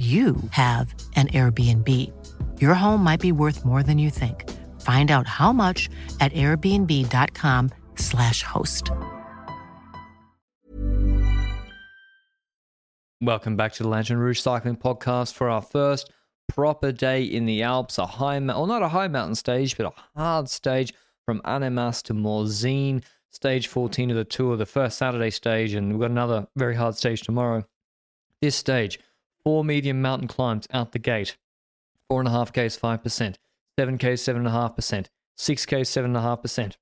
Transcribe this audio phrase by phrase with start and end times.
[0.00, 1.86] you have an Airbnb.
[2.58, 4.48] Your home might be worth more than you think.
[4.80, 8.90] Find out how much at airbnb.com/slash host.
[13.20, 16.10] Welcome back to the Lanterne Rouge Cycling Podcast for our first
[16.48, 17.98] proper day in the Alps.
[17.98, 20.94] A high, well, not a high mountain stage, but a hard stage
[21.26, 23.02] from Annemasse to Morzine.
[23.28, 26.96] Stage 14 of the tour, the first Saturday stage, and we've got another very hard
[26.96, 27.66] stage tomorrow.
[28.40, 28.98] This stage,
[29.44, 31.36] four medium mountain climbs out the gate.
[32.08, 33.38] Four and a half Ks, five percent.
[33.78, 35.10] Seven Ks, seven and a half percent.
[35.36, 36.76] Six Ks, seven and a half percent.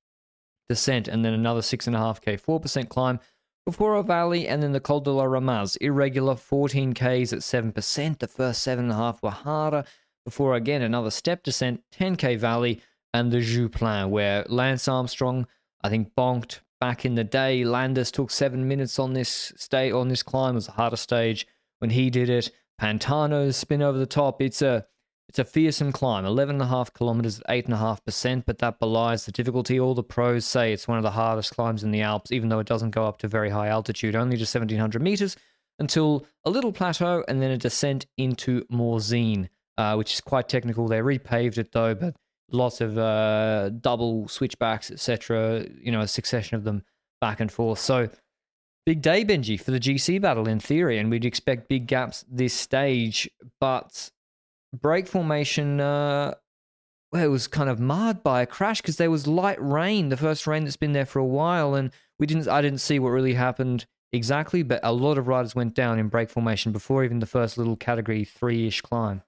[0.69, 3.21] Descent, and then another six and a half K, four percent climb
[3.69, 5.77] before a valley, and then the Col de la Ramaz.
[5.83, 8.19] Irregular 14 Ks at seven percent.
[8.19, 9.85] The first seven and a half were harder.
[10.25, 12.81] Before again another step descent, 10k valley,
[13.13, 15.47] and the Joux where Lance Armstrong,
[15.83, 17.65] I think, bonked back in the day.
[17.65, 20.53] Landis took seven minutes on this stay on this climb.
[20.53, 21.47] It was the hardest stage
[21.79, 22.51] when he did it.
[22.81, 24.41] Pantani's spin over the top.
[24.41, 24.87] It's a
[25.29, 29.79] it's a fearsome climb, 11.5 kilometers at 8.5%, but that belies the difficulty.
[29.79, 32.61] All the pros say it's one of the hardest climbs in the Alps, even though
[32.61, 35.37] it doesn't go up to very high altitude, only to 1700 meters
[35.79, 40.89] until a little plateau and then a descent into Morzine, uh, which is quite technical.
[40.89, 42.17] They repaved it though, but
[42.51, 45.67] lots of uh, double switchbacks, etc.
[45.81, 46.83] You know, a succession of them
[47.21, 47.79] back and forth.
[47.79, 48.09] So
[48.89, 52.55] big day, Benji, for the GC battle in theory, and we'd expect big gaps this
[52.55, 53.29] stage,
[53.61, 54.11] but
[54.73, 55.79] break formation.
[55.79, 56.33] Uh,
[57.13, 60.17] well, it was kind of marred by a crash because there was light rain, the
[60.17, 62.49] first rain that's been there for a while, and we didn't.
[62.49, 66.09] I didn't see what really happened exactly, but a lot of riders went down in
[66.09, 69.21] break formation before even the first little category three ish climb.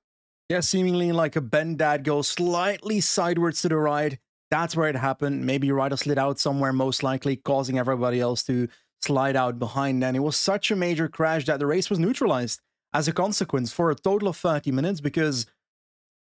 [0.48, 4.18] Yeah, seemingly like a bend that goes slightly sideways to the right.
[4.50, 5.44] That's where it happened.
[5.44, 8.68] Maybe rider slid out somewhere, most likely, causing everybody else to
[9.02, 10.02] slide out behind.
[10.04, 12.60] And it was such a major crash that the race was neutralized
[12.92, 15.46] as a consequence for a total of 30 minutes because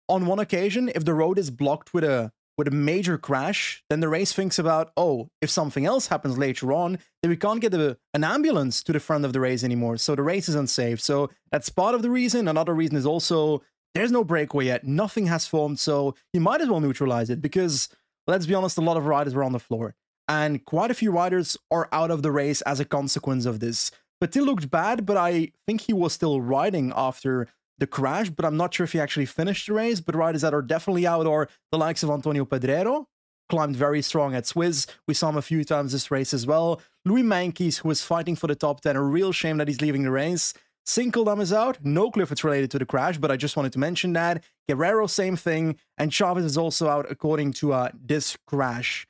[0.08, 3.98] on one occasion, if the road is blocked with a with a major crash, then
[3.98, 7.74] the race thinks about, oh, if something else happens later on, then we can't get
[7.74, 9.96] a, an ambulance to the front of the race anymore.
[9.96, 11.00] So the race is unsafe.
[11.00, 12.46] So that's part of the reason.
[12.46, 13.62] Another reason is also
[13.94, 14.84] there's no breakaway yet.
[14.84, 15.80] Nothing has formed.
[15.80, 17.88] So you might as well neutralize it because,
[18.28, 19.96] let's be honest, a lot of riders were on the floor
[20.28, 23.90] and quite a few riders are out of the race as a consequence of this.
[24.20, 27.48] Petit looked bad, but I think he was still riding after
[27.78, 30.00] the crash, but I'm not sure if he actually finished the race.
[30.00, 33.06] But riders that are definitely out are the likes of Antonio Pedrero,
[33.48, 34.86] climbed very strong at Swiss.
[35.06, 36.80] We saw him a few times this race as well.
[37.04, 40.04] Louis Meintjes, who was fighting for the top 10, a real shame that he's leaving
[40.04, 40.54] the race.
[40.86, 41.78] Sinkeldam is out.
[41.82, 44.44] No clue if it's related to the crash, but I just wanted to mention that.
[44.68, 45.76] Guerreiro, same thing.
[45.96, 49.06] And Chaves is also out according to uh, this crash.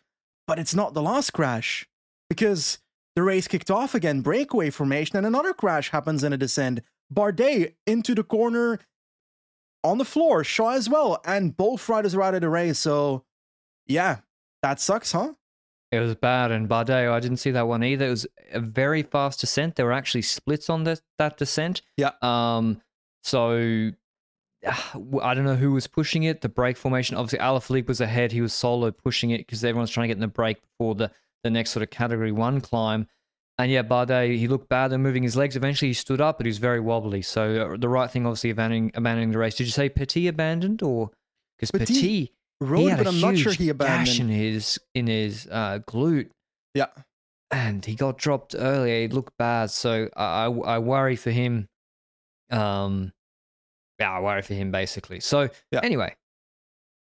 [0.47, 1.87] But it's not the last crash
[2.28, 2.78] because
[3.16, 6.81] the race kicked off again, breakaway formation, and another crash happens in a descent.
[7.12, 8.81] Bardet into the corner
[9.82, 12.78] on the floor, Shaw as well, and both riders are out of the race.
[12.78, 13.25] So,
[13.87, 14.19] yeah,
[14.62, 15.34] that sucks, huh?
[15.93, 18.06] It was bad, and Bardet, I didn't see that one either.
[18.06, 19.76] It was a very fast descent.
[19.76, 21.82] There were actually splits on the, that descent.
[21.97, 22.11] Yeah.
[22.21, 22.81] Um.
[23.22, 23.93] So
[24.66, 26.41] I don't know who was pushing it.
[26.41, 28.32] The break formation, obviously, Alaphilippe was ahead.
[28.32, 31.10] He was solo pushing it because everyone's trying to get in the break before the,
[31.42, 33.06] the next sort of category one climb.
[33.58, 35.54] And yeah, Bardet, he looked bad and moving his legs.
[35.54, 37.22] Eventually, he stood up, but he was very wobbly.
[37.22, 39.54] So uh, the right thing, obviously, abandoning, abandoning the race.
[39.54, 41.10] Did you say Petit abandoned or
[41.56, 44.06] because Petit, Petit rode, but I'm not sure he abandoned.
[44.06, 46.31] Gash in his in his uh, glute.
[46.75, 46.86] Yeah,
[47.50, 49.02] and he got dropped earlier.
[49.02, 51.69] He looked bad, so I I, I worry for him.
[52.50, 53.12] Um,
[54.12, 55.20] I worry for him basically.
[55.20, 55.81] So yeah.
[55.82, 56.17] anyway,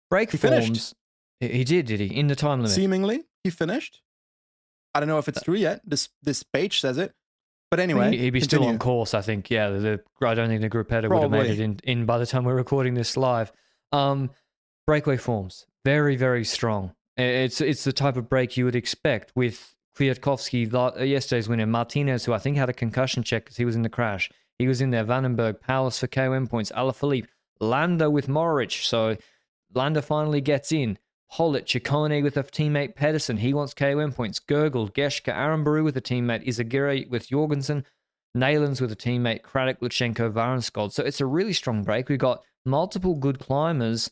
[0.10, 0.66] break he forms.
[0.66, 0.94] Finished.
[1.40, 2.08] He did, did he?
[2.08, 2.72] In the time limit.
[2.72, 4.02] Seemingly, he finished.
[4.94, 5.82] I don't know if it's true yet.
[5.86, 7.14] This this page says it.
[7.70, 8.64] But anyway, he'd be continue.
[8.64, 9.14] still on course.
[9.14, 9.52] I think.
[9.52, 12.26] Yeah, the, I don't think the Gruppetto would have made it in, in by the
[12.26, 13.52] time we're recording this live.
[13.92, 14.32] Um,
[14.86, 16.94] breakaway forms very very strong.
[17.18, 22.26] It's it's the type of break you would expect with Kwiatkowski, uh, yesterday's winner, Martinez,
[22.26, 24.30] who I think had a concussion check because he was in the crash.
[24.60, 25.06] He was in there.
[25.06, 26.72] Vandenberg, Powless for KOM points.
[26.72, 27.28] Alaphilippe,
[27.60, 28.84] Landa with Mohoric.
[28.84, 29.18] So
[29.74, 30.98] Landa finally gets in.
[31.32, 33.38] Hollett, Ciccone with a teammate Pedersen.
[33.38, 34.40] He wants KOM points.
[34.40, 36.48] Gurgel, Geschke, Aramburu with a teammate.
[36.48, 37.84] Izagirre with Jorgensen.
[38.36, 40.92] Neilands with a teammate, Craddock, Lutsenko, Varenskov.
[40.92, 42.08] So it's a really strong break.
[42.08, 44.10] We've got multiple good climbers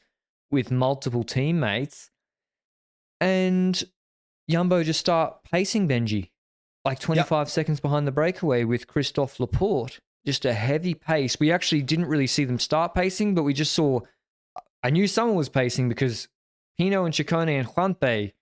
[0.51, 2.09] with multiple teammates.
[3.21, 3.81] And
[4.51, 6.31] Yumbo just start pacing Benji,
[6.83, 7.49] like 25 yep.
[7.49, 9.99] seconds behind the breakaway with Christophe Laporte.
[10.25, 11.39] Just a heavy pace.
[11.39, 13.99] We actually didn't really see them start pacing, but we just saw.
[14.83, 16.27] I knew someone was pacing because
[16.77, 18.33] Pinot and Ciccone and Juanpe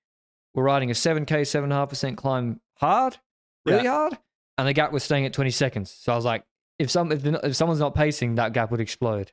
[0.54, 3.18] were riding a 7K, 7.5% climb hard,
[3.66, 3.92] really yeah.
[3.92, 4.18] hard,
[4.58, 5.92] and the gap was staying at 20 seconds.
[5.92, 6.44] So I was like,
[6.80, 9.32] if some if, if someone's not pacing, that gap would explode.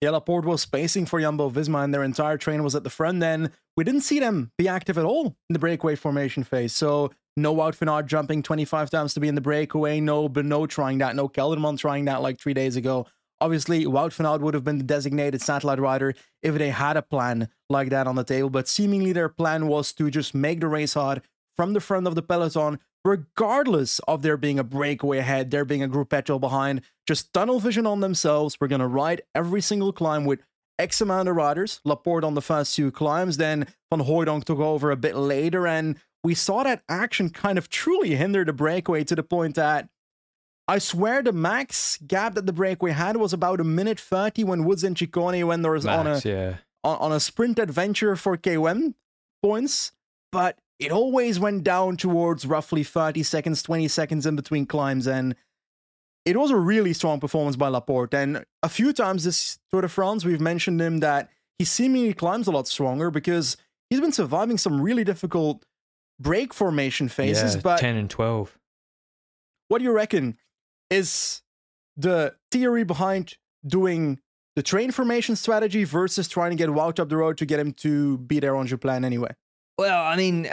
[0.00, 3.20] Yeah, Laporte was spacing for Jumbo Visma, and their entire train was at the front.
[3.20, 6.72] Then we didn't see them be active at all in the breakaway formation phase.
[6.72, 7.10] So
[7.42, 10.00] no Wout van Aert jumping 25 times to be in the breakaway.
[10.00, 11.16] No Benoot trying that.
[11.16, 13.06] No Kelderman trying that like three days ago.
[13.40, 17.02] Obviously, Wout van Aert would have been the designated satellite rider if they had a
[17.02, 18.50] plan like that on the table.
[18.50, 21.22] But seemingly their plan was to just make the race hard
[21.56, 25.82] from the front of the peloton, regardless of there being a breakaway ahead, there being
[25.82, 28.56] a group gruppetto behind, just tunnel vision on themselves.
[28.60, 30.40] We're going to ride every single climb with
[30.78, 31.80] X amount of riders.
[31.84, 35.96] Laporte on the first two climbs, then Van Hooydonck took over a bit later, and
[36.24, 39.88] we saw that action kind of truly hinder the breakaway to the point that
[40.66, 44.64] I swear the max gap that the breakaway had was about a minute 30 when
[44.64, 46.56] Woods and Ciccone went there was on a yeah.
[46.84, 48.94] on, on a sprint adventure for KOM
[49.42, 49.92] points,
[50.30, 55.06] but it always went down towards roughly 30 seconds, 20 seconds in between climbs.
[55.06, 55.34] And
[56.24, 58.14] it was a really strong performance by Laporte.
[58.14, 62.46] And a few times this Tour de France, we've mentioned him that he seemingly climbs
[62.46, 63.56] a lot stronger because
[63.88, 65.64] he's been surviving some really difficult
[66.20, 67.54] break formation phases.
[67.54, 68.58] Yeah, but 10 and 12.
[69.68, 70.38] What do you reckon?
[70.90, 71.42] Is
[71.96, 73.36] the theory behind
[73.66, 74.20] doing
[74.56, 77.72] the train formation strategy versus trying to get Wout up the road to get him
[77.74, 79.34] to be there on your plan anyway?
[79.76, 80.48] Well, I mean,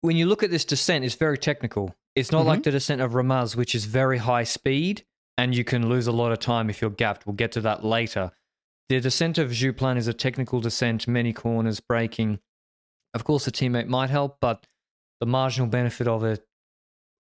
[0.00, 1.94] when you look at this descent, it's very technical.
[2.14, 2.48] It's not mm-hmm.
[2.48, 5.04] like the descent of Ramaz, which is very high speed,
[5.36, 7.26] and you can lose a lot of time if you're gapped.
[7.26, 8.32] We'll get to that later.
[8.88, 12.40] The descent of Joux Plane is a technical descent, many corners, braking.
[13.18, 14.64] Of course, a teammate might help, but
[15.18, 16.46] the marginal benefit of it,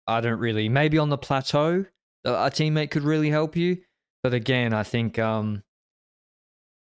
[0.06, 0.70] I don't really.
[0.70, 1.84] Maybe on the plateau,
[2.24, 3.76] a teammate could really help you.
[4.22, 5.62] But again, I think um,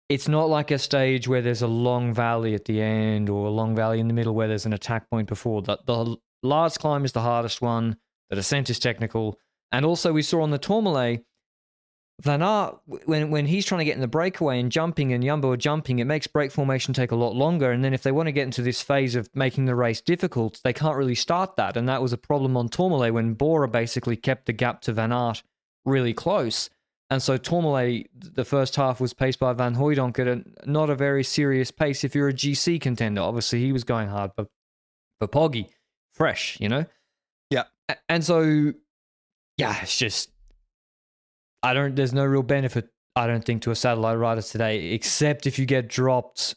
[0.07, 3.49] it's not like a stage where there's a long valley at the end or a
[3.49, 5.63] long valley in the middle where there's an attack point before.
[5.63, 7.97] The, the last climb is the hardest one.
[8.29, 9.39] The descent is technical.
[9.71, 11.23] And also, we saw on the Tourmalet,
[12.21, 15.51] Van Aert, when, when he's trying to get in the breakaway and jumping and Jumbo
[15.51, 17.71] are jumping, it makes break formation take a lot longer.
[17.71, 20.59] And then if they want to get into this phase of making the race difficult,
[20.63, 21.75] they can't really start that.
[21.75, 25.11] And that was a problem on Tourmalet when Bora basically kept the gap to Van
[25.11, 25.41] Aert
[25.83, 26.69] really close.
[27.09, 30.95] And so Tourmalet, the first half was paced by Van Hooydonck at a, not a
[30.95, 33.21] very serious pace if you're a GC contender.
[33.21, 34.47] Obviously, he was going hard, but
[35.19, 35.69] for Poggy,
[36.13, 36.85] fresh, you know?
[37.49, 37.63] Yeah.
[38.07, 38.73] And so,
[39.57, 40.30] yeah, it's just,
[41.63, 45.45] I don't, there's no real benefit, I don't think, to a satellite rider today, except
[45.47, 46.55] if you get dropped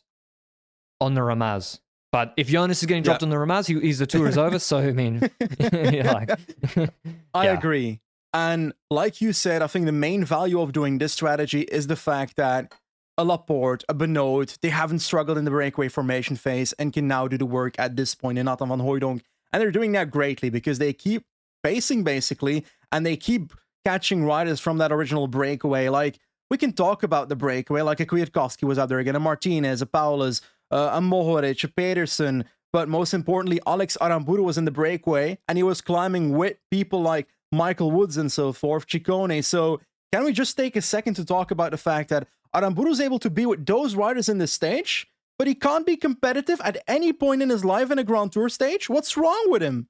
[1.00, 1.80] on the Ramaz.
[2.12, 3.26] But if Jonas is getting dropped yeah.
[3.26, 4.58] on the Ramaz, he, he's the tour is over.
[4.58, 5.20] So I mean,
[5.60, 6.30] like,
[7.34, 8.00] I agree.
[8.32, 11.96] And like you said, I think the main value of doing this strategy is the
[11.96, 12.72] fact that
[13.18, 17.28] a Laporte, a Benoot, they haven't struggled in the breakaway formation phase and can now
[17.28, 19.20] do the work at this point in Nathan van Hooydonck.
[19.52, 21.24] And they're doing that greatly because they keep
[21.62, 23.52] pacing basically and they keep
[23.84, 25.88] catching riders from that original breakaway.
[25.88, 26.19] Like
[26.50, 29.82] we can talk about the breakaway, like a Kwiatkowski was out there again, a Martinez,
[29.82, 34.70] a Powless, uh, a Mohoric, a Pedersen, but most importantly, Alex Aramburu was in the
[34.70, 39.44] breakaway and he was climbing with people like Michael Woods and so forth, Ciccone.
[39.44, 39.81] So
[40.12, 43.19] can we just take a second to talk about the fact that Aramburu is able
[43.20, 45.06] to be with those riders in the stage,
[45.38, 48.48] but he can't be competitive at any point in his life in a Grand Tour
[48.48, 48.88] stage?
[48.88, 49.88] What's wrong with him?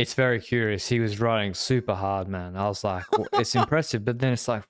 [0.00, 0.88] It's very curious.
[0.88, 2.56] He was riding super hard, man.
[2.56, 4.62] I was like, well, it's impressive, but then it's like,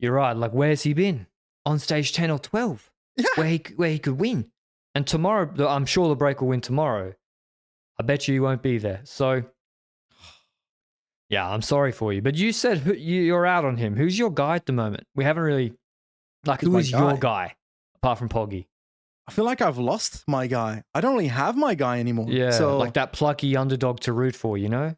[0.00, 0.36] you're right.
[0.36, 1.28] Like, where's he been
[1.64, 3.26] on stage ten or twelve, yeah.
[3.36, 4.50] where he where he could win?
[4.96, 7.14] And tomorrow, I'm sure the break will win tomorrow.
[8.00, 9.02] I bet you he won't be there.
[9.04, 9.44] So
[11.28, 13.94] yeah, I'm sorry for you, but you said you're out on him.
[13.94, 15.04] Who's your guy at the moment?
[15.14, 15.72] We haven't really
[16.44, 16.98] like who is guy?
[16.98, 17.54] your guy
[17.94, 18.66] apart from Poggy?
[19.28, 20.82] I feel like I've lost my guy.
[20.94, 22.26] I don't really have my guy anymore.
[22.28, 24.96] Yeah, so, like that plucky underdog to root for, you know?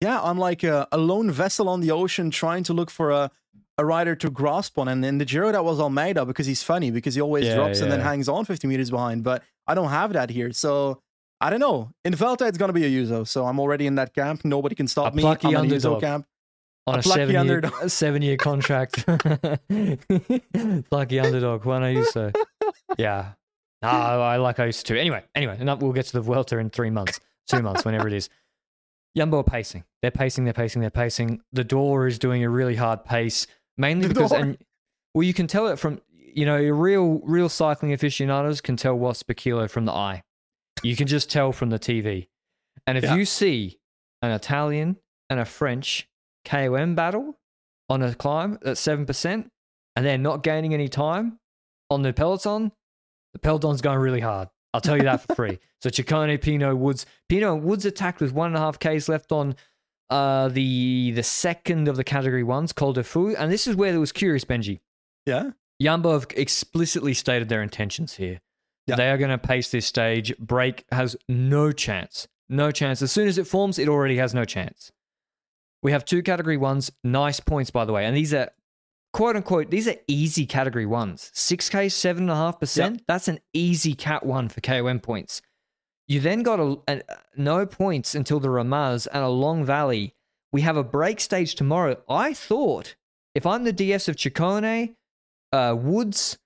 [0.00, 3.30] Yeah, I'm like a, a lone vessel on the ocean trying to look for a,
[3.78, 4.88] a rider to grasp on.
[4.88, 7.78] And in the Giro, that was Almeida because he's funny because he always yeah, drops
[7.78, 7.84] yeah.
[7.84, 9.24] and then hangs on 50 meters behind.
[9.24, 10.52] But I don't have that here.
[10.52, 11.02] So
[11.40, 11.90] I don't know.
[12.04, 14.44] In Vuelta, it's going to be Ayuso, so I'm already in that camp.
[14.44, 15.22] Nobody can stop a me.
[15.22, 16.00] Plucky I'm underdog.
[16.00, 16.26] Camp.
[16.86, 17.88] On a, a seven, year, underdog.
[17.90, 19.04] seven year contract.
[20.88, 21.64] plucky underdog.
[21.64, 22.34] Juan Ayuso.
[22.98, 23.32] Yeah.
[23.86, 24.98] Ah, no, I like I used to.
[24.98, 28.28] Anyway, anyway, we'll get to the Vuelta in three months, two months, whenever it is.
[29.16, 29.84] Jumbo are pacing.
[30.02, 31.40] They're pacing, they're pacing, they're pacing.
[31.52, 33.46] The door is doing a really hard pace,
[33.78, 34.40] mainly The because Door.
[34.40, 34.58] and
[35.14, 39.22] well, you can tell it from you know, real real cycling aficionados can tell what's
[39.22, 40.22] per kilo from the eye.
[40.82, 42.28] You can just tell from the TV.
[42.86, 43.14] And if Yeah.
[43.16, 43.78] you see
[44.20, 44.96] an Italian
[45.30, 46.06] and a French
[46.44, 47.38] KOM battle
[47.88, 49.50] on a climb at seven percent,
[49.96, 51.38] and they're not gaining any time
[51.88, 52.70] on the peloton,
[53.36, 54.48] the peloton's going really hard.
[54.72, 55.58] I'll tell you that for free.
[55.82, 59.30] So Ciccone, Pinot, Woods, Pinot and Woods attacked with one and a half k's left
[59.30, 59.54] on
[60.08, 63.94] uh, the the second of the category ones, Col de Feu, and this is where
[63.94, 64.80] it was curious, Benji.
[65.26, 65.50] Yeah.
[65.80, 68.40] Yambo have explicitly stated their intentions here.
[68.86, 68.96] Yeah.
[68.96, 70.36] They are going to pace this stage.
[70.38, 72.26] Break has no chance.
[72.48, 73.02] No chance.
[73.02, 74.90] As soon as it forms, it already has no chance.
[75.82, 76.90] We have two category ones.
[77.04, 78.06] Nice points, by the way.
[78.06, 78.48] And these are
[79.16, 81.30] quote unquote, these are easy category ones.
[81.34, 83.00] 6K, 7.5%.
[83.08, 85.40] That's an easy cat one for KOM points.
[86.06, 87.00] You then got a, a,
[87.34, 90.14] no points until the Ramaz and a long valley.
[90.52, 91.96] We have a break stage tomorrow.
[92.10, 92.94] I thought
[93.34, 94.94] if I'm the DS of Ciccone,
[95.50, 96.38] uh, Woods,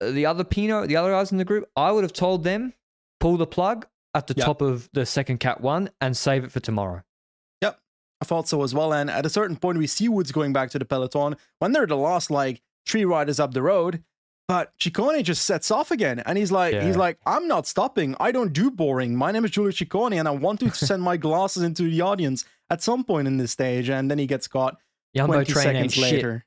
[0.00, 2.72] uh, the other Pinot, the other guys in the group, I would have told them
[3.20, 4.46] pull the plug at the Yep.
[4.46, 7.02] top of the second cat one and save it for tomorrow.
[8.24, 8.94] I thought so as well.
[8.94, 11.82] And at a certain point, we see Woods going back to the peloton when they're
[11.82, 14.02] at the last like three riders up the road.
[14.48, 16.84] But Ciccone just sets off again, and he's like, Yeah.
[16.86, 18.14] he's like, I'm not stopping.
[18.20, 19.14] I don't do boring.
[19.16, 22.44] My name is Giulio Ciccone, and I want to send my glasses into the audience
[22.70, 23.88] at some point in this stage.
[23.90, 24.76] And then he gets caught
[25.16, 26.44] Yumbo 20 seconds later.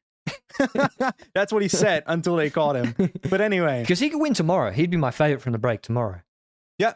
[1.34, 2.96] That's what he said until they caught him.
[3.30, 4.72] But anyway, Because he could win tomorrow.
[4.72, 6.22] He'd be my favorite from the break tomorrow.
[6.78, 6.94] Yeah.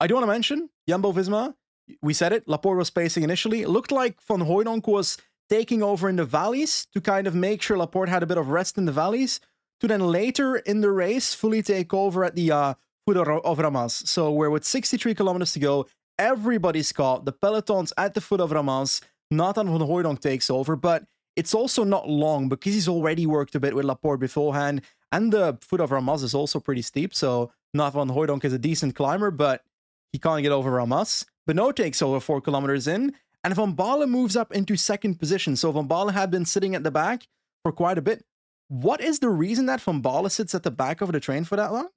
[0.00, 1.54] I do want to mention Jumbo Visma.
[2.02, 2.48] We said it.
[2.48, 3.62] Laporte was pacing initially.
[3.62, 5.18] It looked like Van Hooydonck was
[5.48, 8.48] taking over in the valleys to kind of make sure Laporte had a bit of
[8.48, 9.40] rest in the valleys
[9.80, 12.74] to then later in the race fully take over at the uh,
[13.06, 14.06] foot of, Ramaz.
[14.06, 15.86] So we're with 63 kilometers to go.
[16.18, 17.24] Everybody's caught.
[17.24, 19.00] The peloton's at the foot of Ramaz.
[19.30, 21.04] Nathan Van Hooydonck takes over, but
[21.36, 24.82] it's also not long because he's already worked a bit with Laporte beforehand.
[25.12, 27.14] And the foot of Ramaz is also pretty steep.
[27.14, 29.62] So Nathan Van Hooydonck is a decent climber, but
[30.12, 31.24] he can't get over Ramaz.
[31.48, 33.74] Beno takes over four kilometers in, and Van
[34.10, 35.56] moves up into second position.
[35.56, 37.26] So Van had been sitting at the back
[37.62, 38.24] for quite a bit.
[38.68, 41.72] What is the reason that Van sits at the back of the train for that
[41.72, 41.88] long?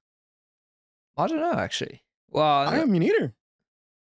[1.18, 2.04] I don't know, actually.
[2.30, 3.34] Well, I don't mean, either.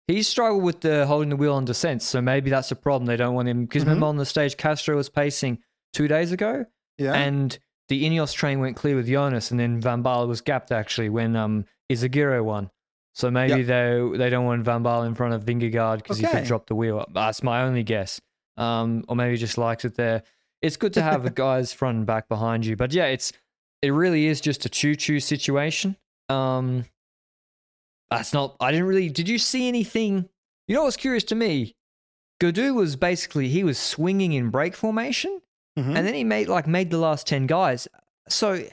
[0.06, 3.06] He struggled with the holding the wheel on descent, so maybe that's a problem.
[3.06, 3.86] They don't want him because Mhm.
[3.86, 5.62] remember on the stage Castro was pacing
[5.94, 6.66] two days ago,
[6.98, 7.14] Yeah.
[7.14, 11.36] and the Ineos train went clear with Jonas, and then Van was gapped actually when
[11.36, 12.70] um Izagirre won.
[13.14, 13.66] So maybe Yep.
[13.66, 16.74] they they don't want Van Baarle in front of Vingegaard because he could drop the
[16.74, 17.04] wheel.
[17.12, 18.20] That's my only guess.
[18.56, 20.22] Um, or maybe he just likes it there.
[20.62, 23.32] It's good to have guys front and back behind you, but yeah, it's
[23.82, 25.96] it really is just a choo choo situation.
[26.28, 26.84] Um,
[28.10, 28.56] that's not.
[28.60, 29.08] I didn't really.
[29.08, 30.28] Did you see anything?
[30.68, 31.74] You know what's curious to me?
[32.40, 35.40] Gaudu was basically he was swinging in break formation,
[35.78, 35.96] Mhm.
[35.96, 37.86] and then he made like made the last ten guys.
[38.28, 38.64] So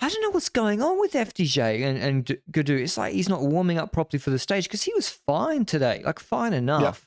[0.00, 2.78] I don't know what's going on with FDJ and and Gaudu.
[2.80, 6.02] It's like he's not warming up properly for the stage because he was fine today,
[6.04, 7.06] like fine enough.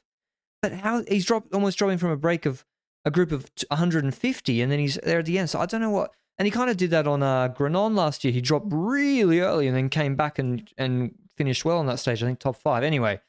[0.61, 2.65] But how he's dropped almost dropping from a break of
[3.05, 5.49] a group of 150, and then he's there at the end.
[5.49, 6.11] So I don't know what.
[6.37, 8.33] And he kind of did that on uh, Granon last year.
[8.33, 12.23] He dropped really early and then came back and and finished well on that stage.
[12.23, 12.83] I think top five.
[12.83, 13.19] Anyway,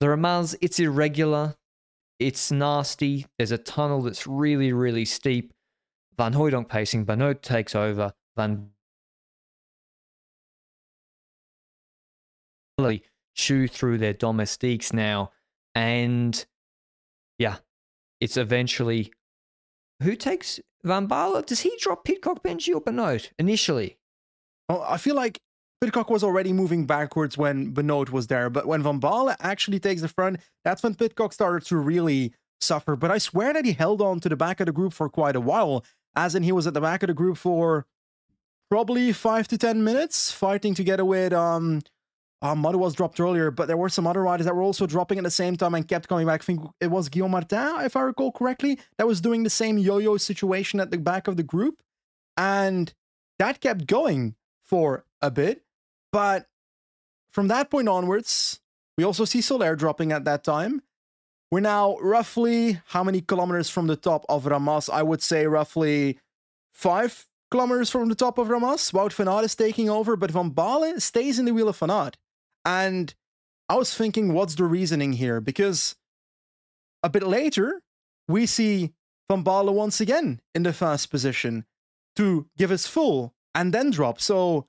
[0.00, 1.54] the Ramaz, it's irregular.
[2.18, 3.26] It's nasty.
[3.38, 5.52] There's a tunnel that's really, really steep.
[6.16, 7.04] Van Hooydonck pacing.
[7.04, 8.12] Benoot takes over.
[8.36, 8.70] Van
[13.34, 15.30] chew through their domestiques now.
[15.74, 16.44] And
[17.38, 17.56] yeah,
[18.20, 19.12] it's eventually
[20.02, 21.44] who takes Van Baarle?
[21.44, 23.98] Does he drop Pidcock, Benji, or Benoot initially?
[24.68, 25.40] Oh, I feel like
[25.80, 30.00] Pidcock was already moving backwards when Benoot was there, but when Van Baarle actually takes
[30.00, 32.96] the front, that's when Pidcock started to really suffer.
[32.96, 35.36] But I swear that he held on to the back of the group for quite
[35.36, 37.86] a while, as in he was at the back of the group for
[38.70, 41.82] probably five to ten minutes, fighting together with um.
[42.42, 45.16] Uh, Muddy was dropped earlier, but there were some other riders that were also dropping
[45.16, 46.42] at the same time and kept coming back.
[46.42, 49.78] I think it was Guillaume Martin, if I recall correctly, that was doing the same
[49.78, 51.80] yo-yo situation at the back of the group.
[52.36, 52.92] And
[53.38, 54.34] that kept going
[54.64, 55.62] for a bit.
[56.10, 56.46] But
[57.30, 58.60] from that point onwards,
[58.98, 60.82] we also see Soler dropping at that time.
[61.52, 64.90] We're now roughly how many kilometers from the top of Ramaz?
[64.92, 66.18] I would say roughly
[66.72, 68.92] five kilometers from the top of Ramaz.
[68.92, 71.90] Wout van Aert is taking over, but Van Baarle stays in the wheel of Van
[71.90, 72.16] Aert.
[72.64, 73.14] And
[73.68, 75.40] I was thinking, what's the reasoning here?
[75.40, 75.96] Because
[77.02, 77.82] a bit later,
[78.28, 78.92] we see
[79.30, 81.64] Baarle once again in the first position
[82.16, 84.20] to give his full and then drop.
[84.20, 84.66] So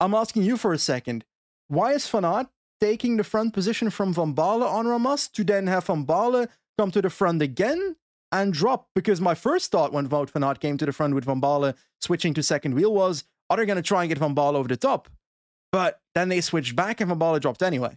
[0.00, 1.26] I'm asking you for a second.
[1.68, 2.46] Why is Van Aert
[2.80, 6.48] taking the front position from Van Baarle on Ramaz to then have Van Baarle
[6.78, 7.96] come to the front again
[8.32, 8.88] and drop.
[8.94, 11.74] Because my first thought when Wout van Aert came to the front with Van Baarle
[12.00, 14.68] switching to second wheel was, are they going to try and get Van Baarle over
[14.68, 15.08] the top?
[15.72, 17.96] But then they switched back and Van Baarle dropped anyway.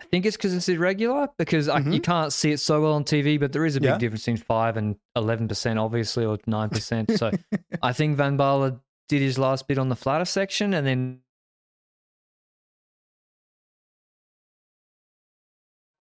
[0.00, 2.02] I think it's because it's irregular because I, you Mhm.
[2.04, 3.98] can't see it so well on TV, but there is a big Yeah.
[3.98, 7.10] difference between five and eleven percent, obviously, or nine percent.
[7.18, 7.32] So
[7.82, 11.20] I think Van Baarle did his last bit on the flatter section, and then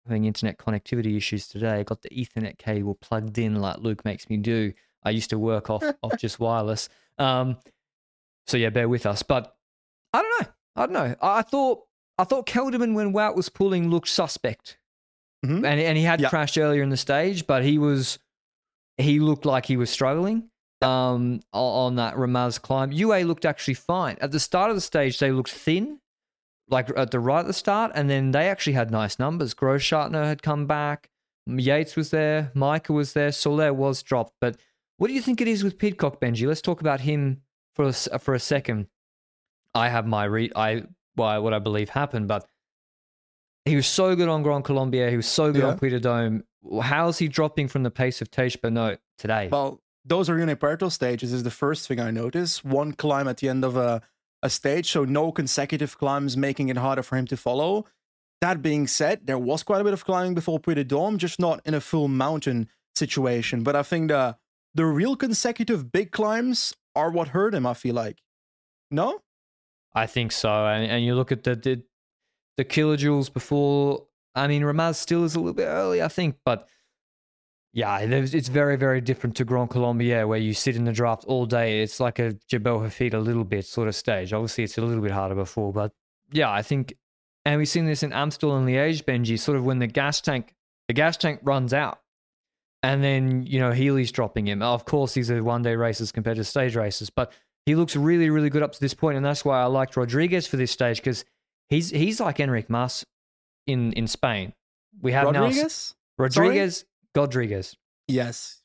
[0.06, 1.80] having internet connectivity issues today.
[1.80, 4.72] I got the Ethernet cable plugged in, like Luke makes me do.
[5.04, 6.88] I used to work off off just wireless.
[7.18, 7.58] Um,
[8.46, 9.24] so yeah, bear with us.
[9.24, 9.57] But
[10.18, 10.48] I don't know.
[10.76, 11.16] I don't know.
[11.22, 11.84] I, thought
[12.18, 14.78] I thought Kelderman when Wout was pulling looked suspect,
[15.46, 15.58] Mhm.
[15.66, 16.30] and and he had Yeah.
[16.30, 18.20] crashed earlier in the stage, but he was
[18.98, 20.50] he looked like he was struggling
[20.82, 22.92] um on that Ramaz climb.
[22.92, 25.20] UA looked actually fine at the start of the stage.
[25.20, 26.00] They looked thin,
[26.70, 29.54] like at the right at the start, and then they actually had nice numbers.
[29.54, 31.10] Grossschartner had come back,
[31.48, 34.34] Yates was there, Majka was there, Soler was dropped.
[34.42, 34.60] But
[34.98, 36.48] what do you think it is with Pidcock, Benji?
[36.48, 37.42] Let's talk about him
[37.76, 38.88] for a, for a second.
[39.78, 40.54] I have my read.
[40.56, 40.84] I
[41.16, 42.46] well, what I believe happened, but
[43.66, 45.70] he was so good on Grand Colombier, He was so good Yeah.
[45.70, 46.44] on Puy de Dôme.
[46.82, 49.50] How's he dropping from the pace of Tiesj Benoot today?
[49.52, 52.64] Well, those are unipartal stages is the first thing I notice.
[52.64, 54.02] One climb at the end of a,
[54.42, 57.86] a stage, so no consecutive climbs making it harder for him to follow.
[58.42, 61.40] That being said, there was quite a bit of climbing before Puy de Dôme, just
[61.40, 63.64] not in a full mountain situation.
[63.64, 64.38] But I think the
[64.76, 68.20] the real consecutive big climbs are what hurt him, I feel like.
[68.92, 69.22] No?
[69.98, 70.50] I think so.
[70.50, 71.84] And, and you look at the, the
[72.58, 74.06] the kilojoules before.
[74.36, 76.68] I mean, Ramaz still is a little bit early, I think, but
[77.74, 81.46] yeah, it's very, very different to Grand Colombier where you sit in the draft all
[81.46, 81.82] day.
[81.82, 84.34] It's like a Jebel Hafeet a little bit sort of stage.
[84.34, 85.92] Obviously, it's a little bit harder before, but
[86.32, 86.96] yeah, I think,
[87.46, 90.56] and we've seen this in Amstel and Liège, Benji, sort of when the gas tank,
[90.88, 92.00] the gas tank runs out.
[92.84, 94.62] And then, you know, Healy's dropping him.
[94.62, 97.32] Of course, these are one day races compared to stage races, but
[97.68, 100.48] he looks really, really good up to this point, and that's why I liked Rodriguez
[100.48, 101.26] for this stage because
[101.68, 103.06] he's he's like Enric Mas
[103.68, 104.54] in in Spain.
[105.02, 105.94] We have now Rodriguez?
[106.18, 107.76] Rodriguez, Godriguez.
[108.08, 108.62] Yes.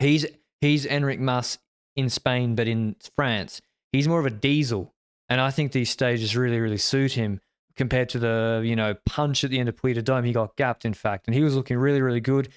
[0.00, 0.26] He's
[0.60, 1.58] he's Enric Mas
[1.96, 4.92] in Spain, but in France, he's more of a diesel,
[5.30, 7.40] and I think these stages really, really suit him
[7.74, 10.24] compared to the you know punch at the end of Puy Dome.
[10.24, 12.50] He got gapped, in fact, and he was looking really, really good.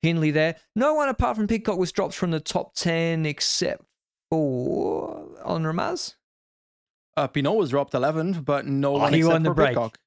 [0.00, 0.56] Hindley there.
[0.74, 3.84] No one apart from Pidcock was dropped from the top ten except
[4.30, 6.14] for on Ramaz.
[7.16, 9.68] Uh, Pinot was dropped 11th, but no Oh, one he except won the for break.
[9.70, 9.98] Pidcock.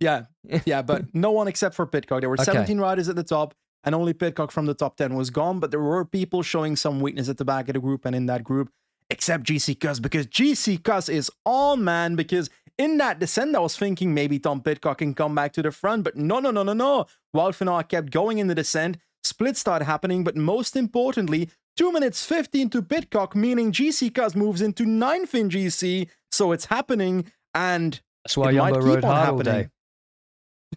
[0.00, 0.24] Yeah,
[0.64, 2.20] yeah, but no one except for Pidcock.
[2.20, 2.44] There were Okay.
[2.44, 3.54] 17 riders at the top,
[3.84, 5.60] and only Pidcock from the top 10 was gone.
[5.60, 8.26] But there were people showing some weakness at the back of the group and in
[8.26, 8.70] that group,
[9.10, 12.16] except GC Kuss, because GC Kuss is on, man.
[12.16, 15.70] Because in that descent, I was thinking maybe Tom Pidcock can come back to the
[15.72, 17.06] front, but no, no, no, no, no.
[17.34, 18.98] Wout van Aert kept going in the descent.
[19.24, 24.60] Splits started happening, but most importantly, 2 minutes 15 to Pidcock, meaning GC Kuss moves
[24.60, 26.08] into ninth in GC.
[26.32, 29.70] So it's happening, and That's why it might keep on happening.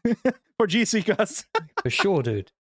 [0.58, 1.46] for GC Kuss.
[1.82, 2.52] For sure, dude.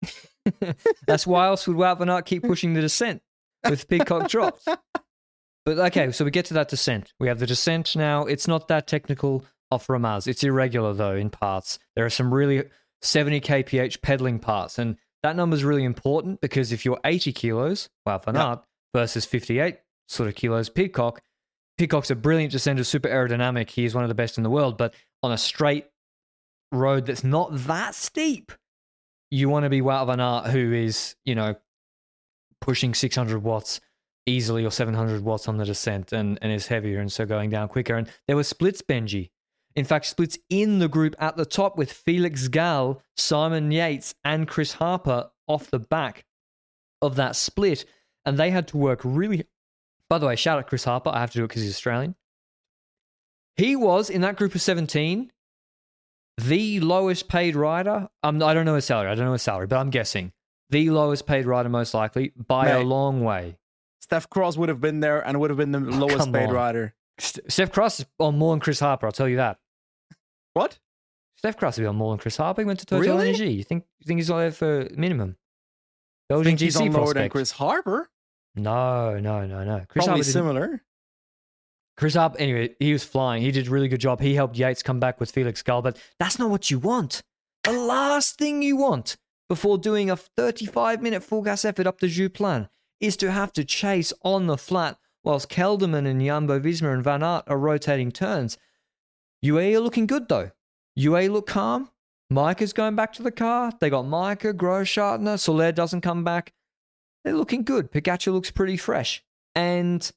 [1.06, 3.22] That's why else would Wout van Aert keep pushing the descent
[3.68, 4.64] with Pidcock drops?
[5.64, 7.12] But okay, so we get to that descent.
[7.18, 8.24] We have the descent now.
[8.24, 10.28] It's not that technical off Ramaz.
[10.28, 11.80] It's irregular though in parts.
[11.96, 12.64] There are some really
[13.02, 17.88] 70 kph pedaling parts, and that number is really important because if you're 80 kilos,
[18.06, 18.50] van Yeah.
[18.52, 21.22] Aert, versus 58 sort of kilos, Pidcock,
[21.78, 23.70] Pidcock's a brilliant descender, super aerodynamic.
[23.70, 25.86] He is one of the best in the world, but on a straight
[26.70, 28.52] road that's not that steep,
[29.30, 31.54] you want to be Wout van Aert, who is, you know,
[32.60, 33.80] pushing 600 watts
[34.26, 37.68] easily or 700 watts on the descent and, and is heavier and so going down
[37.68, 37.96] quicker.
[37.96, 39.30] And there were splits, Benji.
[39.74, 44.46] In fact, splits in the group at the top with Felix Gall, Simon Yates, and
[44.46, 46.24] Chris Harper off the back
[47.00, 47.84] of that split.
[48.24, 49.44] And they had to work really.
[50.08, 51.10] By the way, shout out Chris Harper.
[51.10, 52.14] I have to do it because he's Australian.
[53.56, 55.30] He was in that group of 17
[56.38, 58.08] the lowest paid rider.
[58.22, 59.10] Um, I don't know his salary.
[59.10, 60.32] I don't know his salary, but I'm guessing
[60.70, 63.58] the lowest paid rider, most likely by a long way.
[64.04, 66.94] Steff Cras would have been there and would have been the lowest come paid rider.
[67.20, 69.06] Steff Cras is on more than Chris Harper.
[69.06, 69.58] I'll tell you that.
[70.54, 70.78] What?
[71.42, 72.64] Steff Cras will be on more than Chris Harper.
[72.64, 73.28] Went to Total Really?
[73.30, 73.52] Energy.
[73.52, 75.36] You think you think he's on there for minimum?
[76.28, 77.28] Belgian think he's GC on lower than.
[77.30, 78.08] Chris Harper.
[78.54, 79.84] No, no, no, no.
[79.88, 80.82] Chris Probably Harper didn't- similar.
[81.96, 83.42] Chris Harper, anyway, he was flying.
[83.42, 84.20] He did a really good job.
[84.20, 87.22] He helped Yates come back with Felix Gall, but that's not what you want.
[87.64, 89.16] The last thing you want
[89.48, 92.68] before doing a 35 minute full gas effort up the Joux Plane
[93.00, 97.22] is to have to chase on the flat whilst Kelderman and Jumbo Visma and Van
[97.22, 98.56] Aert are rotating turns.
[99.44, 100.50] UAE are looking good though.
[100.98, 101.90] UAE look calm.
[102.32, 103.72] Majka's going back to the car.
[103.80, 106.52] They got Majka, Großschartner, Soler doesn't come back.
[107.24, 107.92] They're looking good.
[107.92, 109.22] Pogacar looks pretty fresh.
[109.54, 110.10] And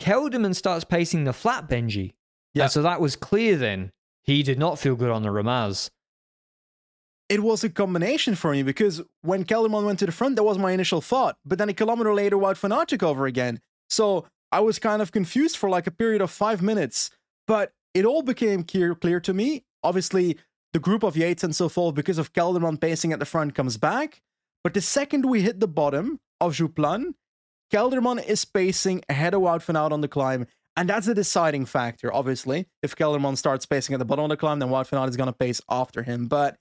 [0.00, 2.14] Kelderman starts pacing the flat Benji.
[2.54, 2.64] Yeah.
[2.64, 3.90] And so that was clear then.
[4.22, 5.90] He did not feel good on the Ramaz.
[7.28, 10.58] it was a combination for me because when Kelderman went to the front, that was
[10.58, 11.36] my initial thought.
[11.44, 13.60] But then a kilometer later, Wout van Aert took over again.
[13.90, 17.10] So I was kind of confused for like a period of five minutes.
[17.46, 19.64] But it all became clear, clear to me.
[19.82, 20.36] Obviously,
[20.72, 23.76] the group of Yates and so forth, because of Kelderman pacing at the front, comes
[23.76, 24.20] back.
[24.62, 27.14] But the second we hit the bottom of Joux Plane,
[27.72, 30.46] Kelderman is pacing ahead of Wout van Aert on the climb.
[30.76, 32.66] And that's a deciding factor, obviously.
[32.82, 35.16] If Kelderman starts pacing at the bottom of the climb, then Wout van Aert is
[35.16, 36.26] going to pace after him.
[36.26, 36.56] But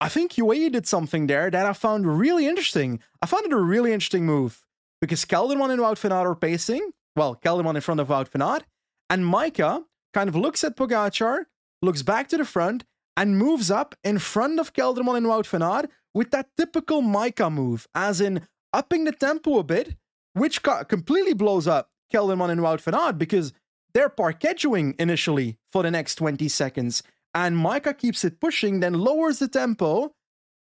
[0.00, 3.00] I think UAE did something there that I found really interesting.
[3.20, 4.64] I found it a really interesting move
[5.00, 6.90] because Kelderman and Wout van Aert are pacing.
[7.16, 8.64] Well, Kelderman in front of Wout van Aert.
[9.10, 11.44] And Majka kind of looks at Pogacar,
[11.82, 12.84] looks back to the front,
[13.16, 17.52] and moves up in front of Kelderman and Wout van Aert with that typical Majka
[17.52, 19.96] move, as in upping the tempo a bit,
[20.34, 23.52] which co- completely blows up Kelderman and Wout van Aert because
[23.92, 27.02] they're parquetjoing initially for the next 20 seconds.
[27.34, 30.14] And Majka keeps it pushing, then lowers the tempo.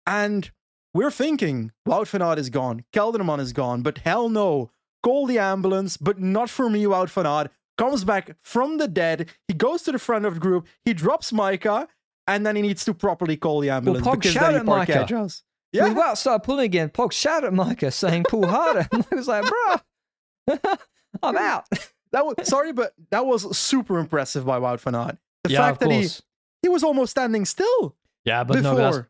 [0.07, 0.51] And
[0.95, 4.71] we're thinking Wout van Aert is gone, Kelderman is gone, but hell no.
[5.03, 7.51] Call the ambulance, but not for me, Wout van Aert.
[7.79, 9.29] Comes back from the dead.
[9.49, 10.67] He goes to the front of the group.
[10.85, 11.89] He drops Majka,
[12.27, 14.87] and then he needs to properly call the ambulance Pog, because shout then he Majka.
[15.07, 15.43] parquetjas.
[15.73, 15.87] Yeah.
[15.87, 18.89] Yeah, When Wout started pulling again, Pog shout at Majka saying, pull harder.
[18.93, 20.57] And I was like, bro,
[21.23, 21.65] I'm out.
[22.13, 25.19] that was sorry, but that was super impressive by Wout van Aert.
[25.45, 26.23] The yeah, fact of that he course.
[26.63, 28.93] he was almost standing still Yeah, but no, before.
[28.93, 29.07] that's,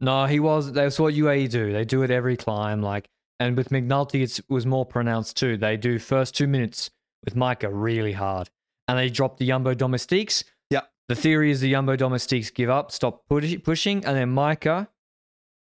[0.00, 0.72] no, he was.
[0.72, 1.72] That's what UAE do.
[1.72, 2.82] They do it every climb.
[2.82, 5.56] Like, and with McNulty, it's, it was more pronounced too.
[5.56, 6.90] They do first two minutes
[7.24, 8.50] with Majka really hard,
[8.88, 10.44] and they drop the Yumbo Domestiques.
[10.70, 10.82] Yeah.
[11.08, 14.88] The theory is the Yumbo Domestiques give up, stop push, pushing, and then Majka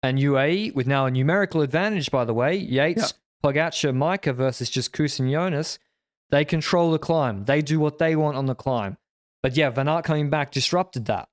[0.02, 2.10] and UAE with now a numerical advantage.
[2.10, 3.14] By the way, Yates,
[3.44, 5.78] Pogacar, Majka versus just Kuss and Jonas.
[6.30, 7.44] They control the climb.
[7.44, 8.96] They do what they want on the climb.
[9.42, 11.28] But yeah, Van Aert coming back disrupted that.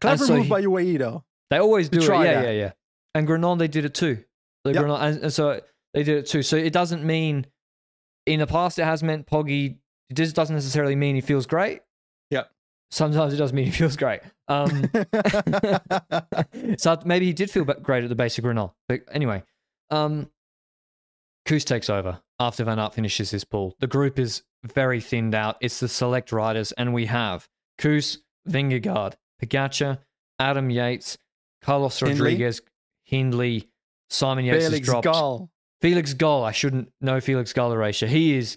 [0.00, 1.24] Clever so move by UAE though.
[1.50, 2.08] They always do it.
[2.08, 2.44] Yeah, that.
[2.44, 2.72] yeah, yeah.
[3.14, 4.22] And Granon, they did it too.
[4.66, 4.76] Yep.
[4.76, 5.60] Granon, and, and so
[5.94, 6.42] they did it too.
[6.42, 7.46] So it doesn't mean
[8.26, 9.76] in the past it has meant Poggy.
[10.10, 11.80] It just doesn't necessarily mean he feels great.
[12.30, 12.50] Yep.
[12.90, 14.20] Sometimes it does mean he feels great.
[14.48, 14.88] Um,
[16.78, 18.72] so maybe he did feel great at the base of Granon.
[18.88, 19.42] But anyway,
[19.90, 20.30] um,
[21.46, 23.74] Kuss takes over after Van Aert finishes his pull.
[23.80, 25.56] The group is very thinned out.
[25.60, 29.98] It's the select riders, and we have Kuss, Vingegaard, Pogacar,
[30.38, 31.18] Adam Yates,
[31.62, 32.60] Carlos Rodriguez,
[33.04, 33.68] Hindley,
[34.10, 35.04] Simon Yates Felix dropped.
[35.04, 35.50] Gall.
[35.86, 38.08] Felix Gall, I shouldn't know Felix Gall erasure.
[38.08, 38.56] He is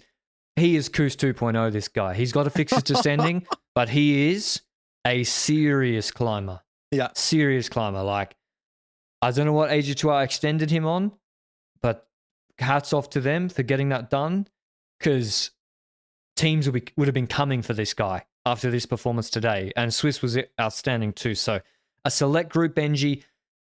[0.56, 2.12] he is Kuss 2.0, this guy.
[2.12, 4.62] He's got to fix his descending, but he is
[5.06, 6.60] a serious climber.
[6.90, 7.10] Yeah.
[7.14, 8.02] Serious climber.
[8.02, 8.34] Like
[9.22, 11.12] I don't know what AG2R extended him on,
[11.80, 12.08] but
[12.58, 14.48] hats off to them for getting that done.
[14.98, 15.52] Because
[16.34, 19.70] teams would be would have been coming for this guy after this performance today.
[19.76, 21.36] And Swiss was outstanding too.
[21.36, 21.60] So
[22.04, 23.22] a select group Benji.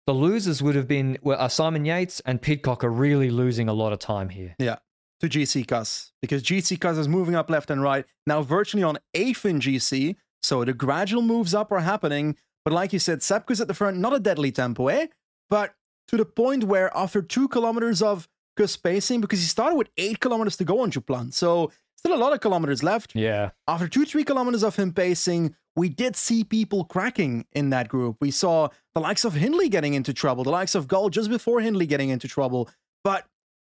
[0.08, 3.74] The losers would have been well, uh, Simon Yates and Pidcock are really losing a
[3.74, 4.56] lot of time here.
[4.58, 4.78] Yeah,
[5.20, 8.98] to GC Kuss because GC Kuss is moving up left and right now, virtually on
[9.14, 10.16] eighth in GC.
[10.44, 12.36] So the gradual moves up are happening.
[12.66, 15.08] But like you said, Sepp Kuss at the front, not a deadly tempo, eh?
[15.50, 15.74] But
[16.08, 20.20] to the point where after two kilometers of Kuss pacing, because he started with eight
[20.20, 23.16] kilometers to go on Joux Plane, so still a lot of kilometers left.
[23.16, 23.52] Yeah.
[23.68, 28.17] After two, three kilometers of him pacing, we did see people cracking in that group.
[28.19, 31.62] We saw the likes of Hindley getting into trouble, the likes of Gall just before
[31.62, 32.69] Hindley getting into trouble.
[33.03, 33.25] But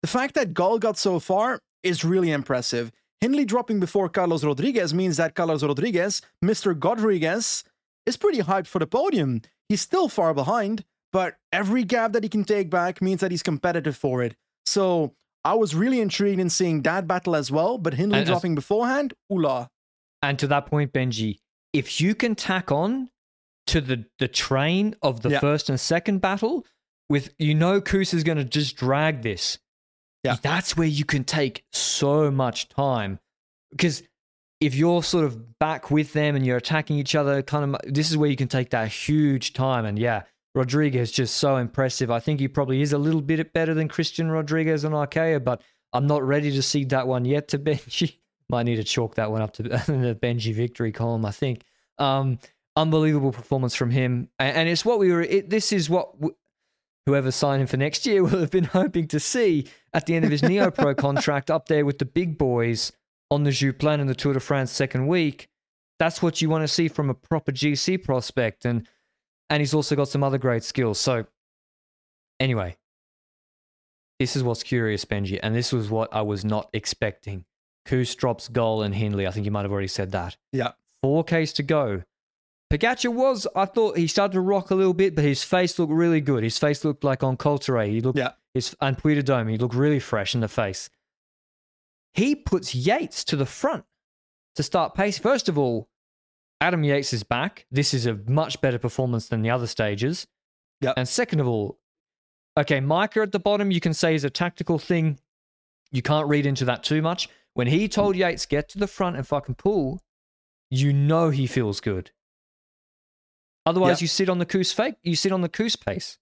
[0.01, 2.91] the fact that Gall got so far is really impressive.
[3.21, 6.75] Hindley dropping before Carlos Rodriguez means that Carlos Rodriguez, Mr.
[6.83, 7.63] Rodriguez,
[8.05, 9.41] is pretty hyped for the podium.
[9.69, 13.41] He's still far behind, but every gap that he can take back means that he's
[13.41, 14.35] competitive for it.
[14.65, 18.31] So I was really intrigued in seeing that battle as well, but Hindley And as-
[18.31, 19.69] dropping beforehand, oolah.
[20.21, 21.37] And to that point, Benji,
[21.77, 23.09] if you can tack on
[23.67, 25.39] to the, the train of the Yeah.
[25.39, 26.65] first and second battle,
[27.09, 29.59] with you know Kuss is going to just drag this.
[30.23, 30.37] Yeah.
[30.41, 33.19] That's where you can take so much time.
[33.71, 34.01] Because
[34.61, 38.09] if you're sort of back with them and you're attacking each other, kind of this
[38.09, 39.85] is where you can take that huge time.
[39.85, 40.23] And yeah,
[40.55, 42.09] Rodriguez just so impressive.
[42.09, 45.61] I think he probably is a little bit better than Christian Rodriguez on Arkea, but
[45.93, 48.15] I'm not ready to see that one yet to Benji.
[48.49, 51.63] Might need to chalk that one up to the Benji victory column, I think.
[51.97, 52.39] Um,
[52.75, 54.29] unbelievable performance from him.
[54.39, 56.35] And, and it's what we were, it, this is what w-
[57.05, 60.25] whoever signed him for next year will have been hoping to see at the end
[60.25, 62.91] of his Neo Pro contract up there with the big boys
[63.31, 65.49] on the Joux Plane in the Tour de France second week.
[65.97, 68.65] that's what you want to see from a proper GC prospect.
[68.65, 68.87] And
[69.49, 70.99] and he's also got some other great skills.
[70.99, 71.25] So
[72.39, 72.77] anyway,
[74.19, 77.45] this is what's curious, Benji, and this was what I was not expecting.
[77.85, 79.27] Drops goal and Hindley.
[79.27, 80.37] I think you might have already said that.
[80.51, 80.71] Yeah.
[81.03, 82.01] Four Ks to go.
[82.73, 85.93] Pogacar was, I thought he started to rock a little bit, but his face looked
[85.93, 86.43] really good.
[86.43, 87.89] His face looked like on Cauterets.
[87.91, 88.31] He looked, Yeah.
[88.55, 90.89] his, and de Dome, he looked really fresh in the face.
[92.15, 93.85] He puts Yates to the front
[94.55, 95.19] to start pace.
[95.19, 95.89] First of all,
[96.59, 97.65] Adam Yates is back.
[97.69, 100.25] This is a much better performance than the other stages.
[100.81, 100.95] Yep.
[100.97, 101.77] And second of all,
[102.57, 105.19] okay, Majka at the bottom, you can say is a tactical thing.
[105.91, 107.29] You can't read into that too much.
[107.55, 110.01] When he told Yates, get to the front and fucking pull,
[110.69, 112.11] you know he feels good.
[113.65, 116.17] Otherwise, you sit on the Kuss fake, you sit on the Kuss pace.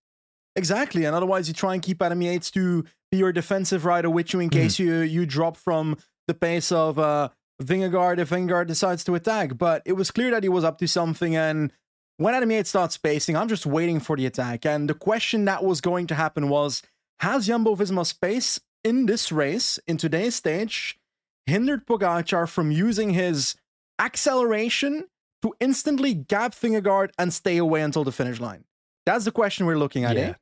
[0.55, 4.31] Exactly, and otherwise you try and keep Adam Yates to be your defensive rider with
[4.31, 7.29] you in case you you drop from the pace of uh,
[7.61, 9.57] Vingegaard if Vingegaard decides to attack.
[9.57, 11.73] But it was clear that he was up to something, and
[12.17, 14.67] when Adam Yates starts spacing, I'm just waiting for the attack.
[14.67, 16.83] And the question that was going to happen was:
[17.21, 20.99] Has Jumbo Visma's pace in this race in today's stage
[21.45, 23.55] hindered Pogacar from using his
[23.99, 25.05] acceleration
[25.41, 28.63] to instantly gap Vingegaard and stay away until the finish line?
[29.05, 30.21] That's the question we're looking at, Yeah.
[30.29, 30.33] eh?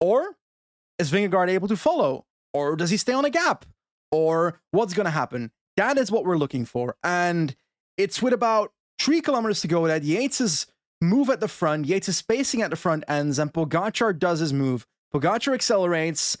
[0.00, 0.36] Or
[0.98, 2.26] is Vingegaard able to follow?
[2.54, 3.64] Or does he stay on a gap?
[4.12, 5.50] Or what's going to happen?
[5.76, 6.96] That is what we're looking for.
[7.02, 7.54] And
[7.96, 10.66] it's with about three kilometers to go that Yates'
[11.00, 14.86] move at the front, Yates' spacing at the front ends, and Pogacar does his move.
[15.14, 16.36] Pogacar accelerates,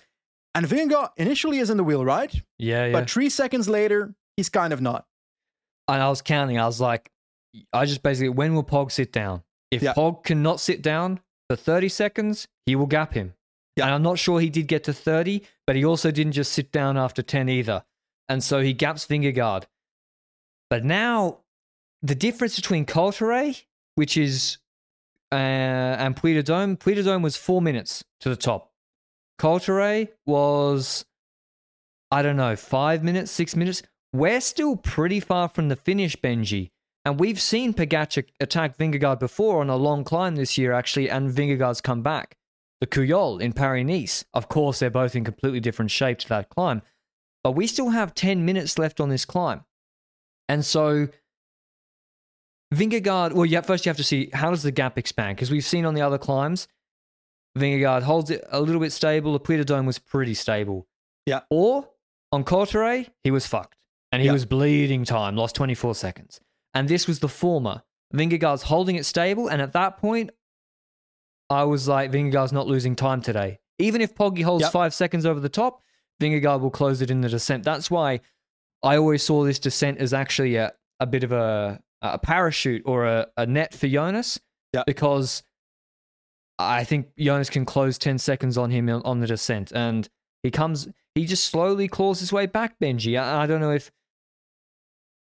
[0.58, 2.32] and Vingegaard initially is in the wheel, right?
[2.58, 2.92] Yeah, yeah.
[2.92, 5.06] But three seconds later, he's kind of not.
[5.88, 6.58] and I was counting.
[6.58, 7.10] I was like,
[7.72, 9.42] I just basically, when will Pog sit down?
[9.70, 9.94] If Yeah.
[9.94, 13.34] Pog cannot sit down for 30 seconds, he will gap him.
[13.76, 13.84] Yeah.
[13.86, 16.72] And I'm not sure he did get to 30, but he also didn't just sit
[16.72, 17.84] down after 10 either.
[18.28, 19.64] And so he gaps Vingegaard.
[20.68, 21.38] But now,
[22.02, 24.58] the difference between Cauterets, which is,
[25.32, 28.72] uh, and Puy de Dome, Puy de Dome was four minutes to the top.
[29.38, 31.04] Cauterets was,
[32.10, 33.82] I don't know, five minutes, six minutes.
[34.12, 36.70] We're still pretty far from the finish, Benji.
[37.04, 41.30] And we've seen Pogacar attack Vingegaard before on a long climb this year, actually, and
[41.30, 42.36] Vingegaard's come back.
[42.80, 44.24] The Couillole in Paris Nice.
[44.34, 46.82] Of course, they're both in completely different shape to that climb.
[47.42, 49.64] But we still have 10 minutes left on this climb.
[50.48, 51.08] And so,
[52.74, 55.36] Vingegaard, well, yeah, first you have to see how does the gap expand?
[55.36, 56.68] Because we've seen on the other climbs,
[57.60, 59.32] Vingegaard holds it a little bit stable.
[59.32, 60.86] The Puy Dome was pretty stable.
[61.26, 61.40] Yeah.
[61.50, 61.88] Or
[62.32, 63.76] on Cauterets, he was fucked.
[64.12, 64.32] And he Yeah.
[64.32, 66.40] was bleeding time, lost 24 seconds.
[66.74, 67.82] And this was the former.
[68.14, 69.48] Vingegaard's holding it stable.
[69.48, 70.30] And at that point,
[71.50, 73.58] I was like, Vingegaard's not losing time today.
[73.78, 74.72] Even if Poggy holds Yep.
[74.72, 75.82] five seconds over the top,
[76.20, 77.64] Vingegaard will close it in the descent.
[77.64, 78.20] That's why
[78.82, 83.06] I always saw this descent as actually a, a bit of a, a parachute or
[83.06, 84.38] a, a net for Jonas.
[84.74, 84.86] Yep.
[84.86, 85.42] Because
[86.58, 89.70] I think Jonas can close 10 seconds on him on- the descent.
[89.72, 90.08] And
[90.42, 93.20] he comes, he just slowly claws his way back, Benji.
[93.20, 93.90] I, I don't know if.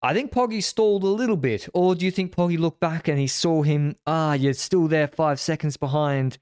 [0.04, 1.70] I think Poggy stalled a little bit.
[1.74, 5.08] Or do you think Poggy looked back and he saw him, ah, you're still there
[5.08, 6.38] five seconds behind?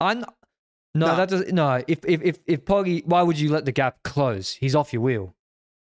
[0.00, 0.20] I'm.
[0.94, 1.16] No, No.
[1.16, 1.52] that doesn't.
[1.54, 1.82] no.
[1.88, 4.54] If if if if Poggy, why would you let the gap close?
[4.54, 5.34] He's off your wheel.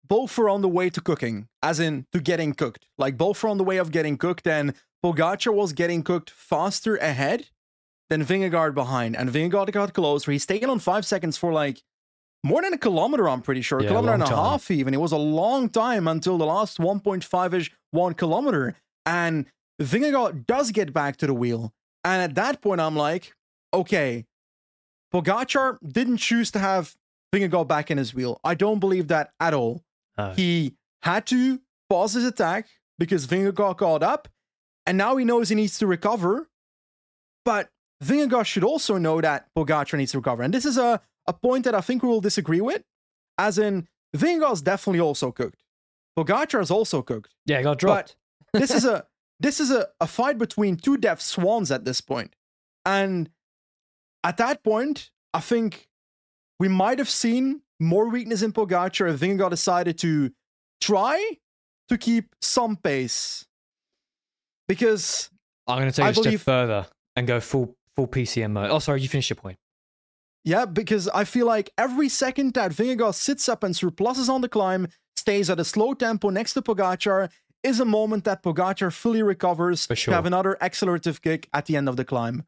[0.05, 2.85] both are on the way to cooking, as in to getting cooked.
[2.97, 6.97] Like both are on the way of getting cooked, and Pogacar was getting cooked faster
[6.97, 7.47] ahead
[8.11, 10.31] than Vingegaard behind, and Vingegaard got closer.
[10.33, 11.81] He's taken on five seconds for like
[12.43, 13.29] more than a kilometer.
[13.29, 14.35] I'm pretty sure, a Yeah, kilometer and a time.
[14.51, 14.93] half even.
[14.93, 19.45] It was a long time until the last 1.5 ish one kilometer, and
[19.81, 23.33] Vingegaard does get back to the wheel, and at that point, I'm like,
[23.73, 24.25] okay,
[25.13, 26.95] Pogacar didn't choose to have
[27.33, 28.39] Vingegaard back in his wheel.
[28.43, 29.83] I don't believe that at all.
[30.17, 30.31] No.
[30.33, 32.67] He had to pause his attack
[32.99, 34.27] because Vingegaard caught up,
[34.85, 36.49] and now he knows he needs to recover.
[37.45, 37.69] But
[38.03, 40.43] Vingegaard should also know that Pogacar needs to recover.
[40.43, 42.83] And this is a, a point that I think we will disagree with.
[43.37, 45.63] As in, Vingegaard's definitely also cooked.
[46.17, 47.33] Pogacar is also cooked.
[47.45, 48.15] Yeah, he got dropped.
[48.51, 49.05] But This is a
[49.39, 52.35] this is a, a fight between two deaf swans at this point.
[52.85, 53.29] And
[54.23, 55.87] at that point, I think
[56.59, 60.31] we might have seen more weakness in Pogacar if Vingegaard decided to
[60.79, 61.37] try
[61.89, 63.45] to keep some pace.
[64.67, 65.29] Because
[65.67, 68.69] I'm going to take I a believe- step further and go full full PCM mode.
[68.71, 69.57] Oh, sorry, you finished your point.
[70.43, 74.49] Yeah, because I feel like every second that Vingegaard sits up and surpluses on the
[74.49, 77.29] climb, stays at a slow tempo next to Pogacar,
[77.63, 81.75] is a moment that Pogacar fully recovers For to have another accelerative kick at the
[81.77, 82.45] end of the climb.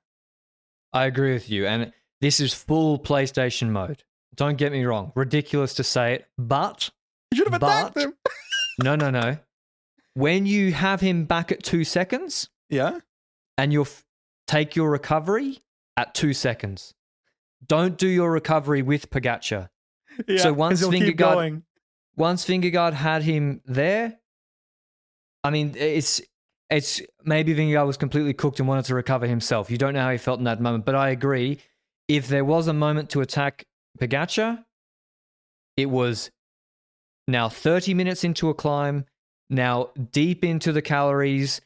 [0.92, 4.04] I agree with you, and this is full PlayStation mode.
[4.36, 6.90] Don't get me wrong, ridiculous to say it, but
[7.32, 8.14] You should have attacked But- him.
[8.84, 9.38] no, no, no.
[10.16, 13.00] when you have him back at two seconds Yeah.
[13.58, 14.03] and you'll f-
[14.48, 15.60] take your recovery
[15.98, 16.94] at two seconds.
[17.66, 19.70] Don't do your recovery with Pogacar.
[20.28, 20.38] yeah.
[20.38, 21.64] So once he'll keep Vingegaard- going.
[22.16, 24.20] Once Vingegaard had him there,
[25.44, 26.22] I mean, it's
[26.70, 29.70] it's maybe Vingegaard was completely cooked and wanted to recover himself.
[29.72, 31.60] You don't know how he felt in that moment, but I agree.
[32.08, 33.66] If there was a moment to attack
[34.00, 34.64] Pogacar,
[35.78, 36.30] it was
[37.28, 39.06] now 30 minutes into a climb,
[39.50, 41.62] now deep into the calories.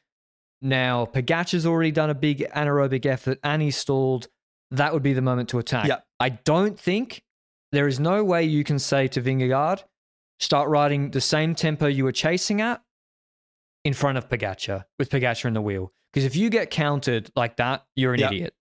[0.62, 4.28] Now Pogacar's already done a big anaerobic effort and he's stalled.
[4.72, 5.88] That would be the moment to attack.
[5.88, 6.00] Yeah.
[6.20, 7.24] I don't think
[7.72, 9.84] there is no way you can say to Vingegaard,
[10.39, 12.82] start riding the same tempo you were chasing at
[13.86, 15.93] in front of Pogacar with Pogacar in the wheel.
[16.12, 18.28] Because if you get countered like that, you're an Yeah.
[18.28, 18.54] idiot.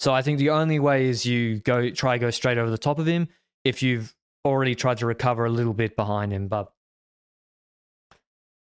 [0.00, 2.98] So I think the only way is you go try go straight over the top
[2.98, 3.28] of him
[3.64, 4.14] if you've
[4.44, 6.48] already tried to recover a little bit behind him.
[6.48, 6.70] But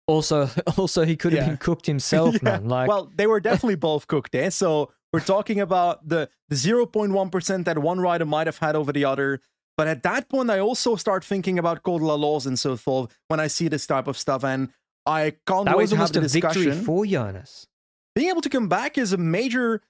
[0.08, 1.48] also, also he could have Yeah.
[1.50, 2.44] been cooked himself, Yeah.
[2.44, 2.68] man.
[2.70, 4.52] Like, well, they were definitely both cooked there.
[4.52, 9.06] So we're talking about the, the 0.1% that one rider might have had over the
[9.06, 9.39] other.
[9.78, 12.78] But at that point, I also start thinking about Col de la Loze and so
[12.78, 14.44] forth when I see this type of stuff.
[14.44, 14.70] And
[15.06, 16.84] I can't that wait to have the a victory discussion.
[16.86, 17.68] for Jonas.
[18.16, 19.82] Being able to come back is a major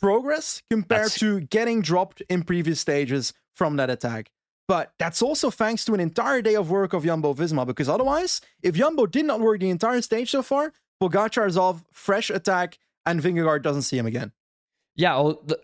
[0.00, 4.30] progress compared That's- to getting dropped in previous stages from that attack.
[4.66, 8.40] But that's also thanks to an entire day of work of Jumbo Visma, because otherwise,
[8.62, 10.72] if Jumbo did not work the entire stage so far,
[11.02, 14.32] Pogacar is off, fresh attack, and Vingegaard doesn't see him again.
[14.96, 15.60] Yeah, well, the,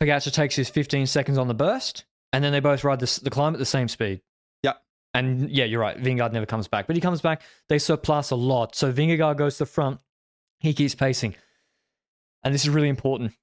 [0.00, 3.30] Pogacar takes his 15 seconds on the burst, and then they both ride the, the
[3.30, 4.22] climb at the same speed.
[4.62, 4.74] Yeah.
[5.14, 5.96] And yeah, you're right.
[5.96, 7.42] Vingegaard never comes back, but he comes back.
[7.68, 8.74] They surplus a lot.
[8.74, 10.00] So Vingegaard goes to the front.
[10.58, 11.36] He keeps pacing.
[12.42, 13.34] And this is really important.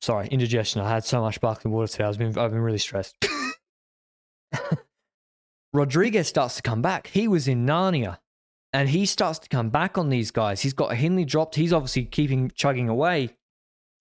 [0.00, 0.80] Sorry, indigestion.
[0.80, 2.04] I had so much sparkling water today.
[2.04, 3.14] I've been, I've been really stressed.
[5.72, 7.06] Rodriguez starts to come back.
[7.08, 8.18] He was in Narnia
[8.72, 10.60] and he starts to come back on these guys.
[10.60, 11.54] He's got Hindley dropped.
[11.54, 13.36] He's obviously keeping chugging away.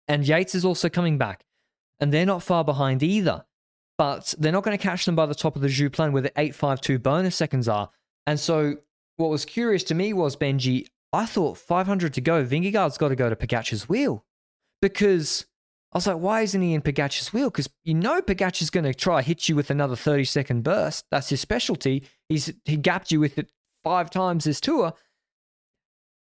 [0.07, 1.43] And Yates is also coming back.
[1.99, 3.45] And they're not far behind either.
[3.97, 6.21] But they're not going to catch them by the top of the Joux Plane where
[6.21, 7.89] the 852 bonus seconds are.
[8.27, 8.75] And so
[9.15, 12.45] what was curious to me was, Benji, I thought 500 to go.
[12.45, 14.23] Vingegaard's got to go to Pogacar's wheel.
[14.79, 15.47] Because
[15.93, 17.49] I was like, why isn't he in Pogacar's wheel?
[17.49, 21.05] Because you know Pogacar's going to try hit you with another 30 second burst.
[21.11, 22.03] That's his specialty.
[22.29, 23.49] He's He gapped you with it
[23.83, 24.93] five times this tour.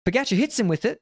[0.08, 1.02] Pogacar hits him with it,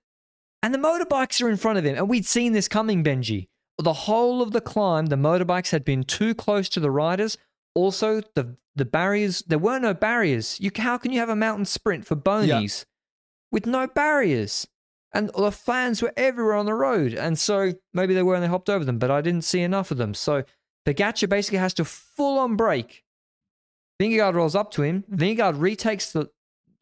[0.62, 1.96] and the motorbikes are in front of him.
[1.96, 3.48] And we'd seen this coming, Benji.
[3.78, 7.38] The whole of the climb, the motorbikes had been too close to the riders.
[7.74, 10.60] Also, the the barriers, there were no barriers.
[10.60, 12.86] You how can you have a mountain sprint for bonies
[13.52, 14.68] with no barriers?
[15.16, 17.14] And the fans were everywhere on the road.
[17.14, 19.90] And so maybe they were and they hopped over them, but I didn't see enough
[19.92, 20.14] of them.
[20.14, 20.44] So
[20.86, 23.04] Pogacar basically has to full on break.
[24.02, 25.04] Vingegaard rolls up to him.
[25.12, 26.30] Vingegaard retakes the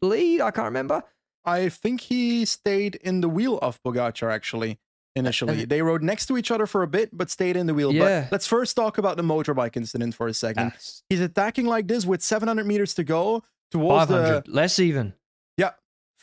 [0.01, 0.41] lead.
[0.41, 1.03] I can't remember.
[1.45, 4.79] I think he stayed in the wheel of Pogacar actually
[5.15, 5.61] initially.
[5.61, 7.93] And- they rode next to each other for a bit, but stayed in the wheel.
[7.93, 8.21] Yeah.
[8.21, 10.71] But let's first talk about the motorbike incident for a second.
[10.75, 15.13] Ah, He's attacking like this with 700 meters to go towards 500, the less even.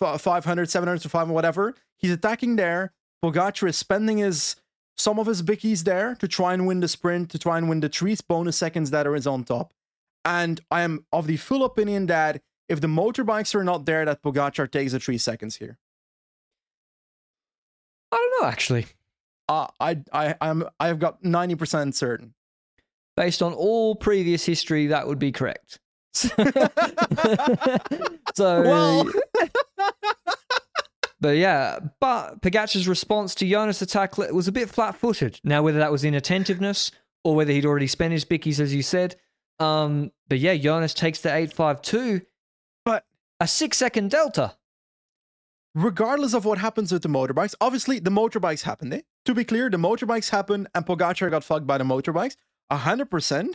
[0.01, 1.75] Yeah, f- 500, 700 to 500, whatever.
[1.99, 2.93] He's attacking there.
[3.25, 4.57] Pogacar is spending his
[4.97, 7.81] some of his bickies there to try and win the sprint, to try and win
[7.81, 9.73] the three bonus seconds that are is on top.
[10.25, 14.23] And I am of the full opinion that if the motorbikes are not there, that
[14.23, 15.79] Pogacar takes the three seconds here.
[18.13, 18.87] I don't know, actually.
[19.49, 22.35] Uh, I I I'm I've got 90% certain.
[23.17, 25.81] Based on all previous history, that would be correct.
[26.15, 26.33] so,
[28.37, 29.11] Well,
[31.21, 35.41] but yeah, but Pogacar's response to Jonas' attack was a bit flat-footed.
[35.45, 36.91] Now, whether that was inattentiveness
[37.25, 39.17] or whether he'd already spent his bickies, as you said,
[39.59, 42.23] um, but yeah, Jonas takes the eight five two,
[42.85, 43.05] but
[43.41, 44.57] a six-second delta.
[45.75, 48.95] regardless of what happens with the motorbikes, obviously the motorbikes happened.
[48.95, 49.03] Eh?
[49.27, 52.37] To be clear, the motorbikes happened and Pogacar got fucked by the motorbikes.
[52.73, 53.55] 100%.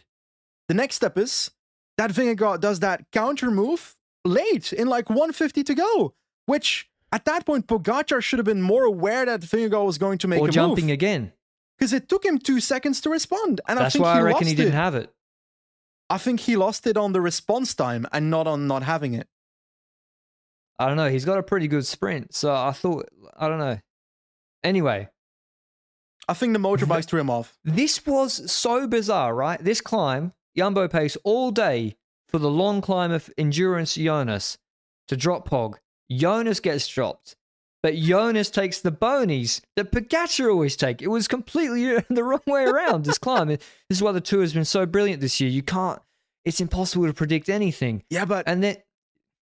[0.67, 1.51] The next step is
[1.97, 6.13] that Vingegaard does that counter move late in like 150 to go,
[6.45, 10.27] which at that point Pogacar should have been more aware that Vingegaard was going to
[10.27, 11.31] make or a jumping move again.
[11.77, 14.39] because it took him two seconds to respond, and I think why he I reckon
[14.41, 14.75] lost he didn't it.
[14.75, 15.11] have it.
[16.09, 19.27] I think he lost it on the response time and not on not having it.
[20.77, 21.09] I don't know.
[21.09, 23.07] He's got a pretty good sprint, so I thought
[23.37, 23.79] I don't know.
[24.63, 25.07] Anyway,
[26.27, 27.57] I think the motorbikes threw him off.
[27.63, 29.59] this was so bizarre, right?
[29.63, 31.95] This climb, Jumbo pace all day
[32.35, 34.57] for the long climb of endurance Jonas
[35.07, 35.75] to drop Pog.
[36.11, 37.37] Jonas gets dropped,
[37.81, 41.01] but Jonas takes the bonies that Pogacar always take.
[41.01, 43.05] It was completely the wrong way around.
[43.05, 43.47] This climb.
[43.47, 45.49] This is why the tour has been so brilliant this year.
[45.49, 46.01] You can't.
[46.43, 48.03] It's impossible to predict anything.
[48.09, 48.77] Yeah, but And then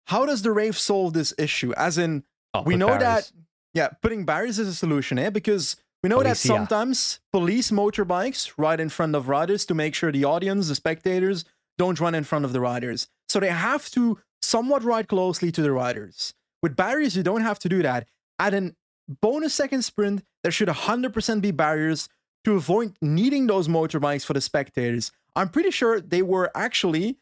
[0.07, 1.73] how does the Rave solve this issue?
[1.77, 3.03] As in, Oh, we know barriers.
[3.03, 3.31] that
[3.73, 5.29] yeah, putting barriers is a solution, eh?
[5.29, 9.95] Because we know Police, that sometimes police motorbikes ride in front of riders to make
[9.95, 11.45] sure the audience, the spectators,
[11.77, 13.07] don't run in front of the riders.
[13.29, 16.33] So they have to somewhat ride closely to the riders.
[16.61, 18.07] With barriers, you don't have to do that.
[18.39, 18.75] At an
[19.21, 22.09] bonus second sprint, there should 100% be barriers
[22.43, 25.11] to avoid needing those motorbikes for the spectators.
[25.35, 27.17] I'm pretty sure they were actually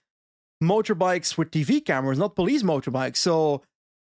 [0.64, 3.18] motorbikes with TV cameras, not police motorbikes.
[3.18, 3.62] So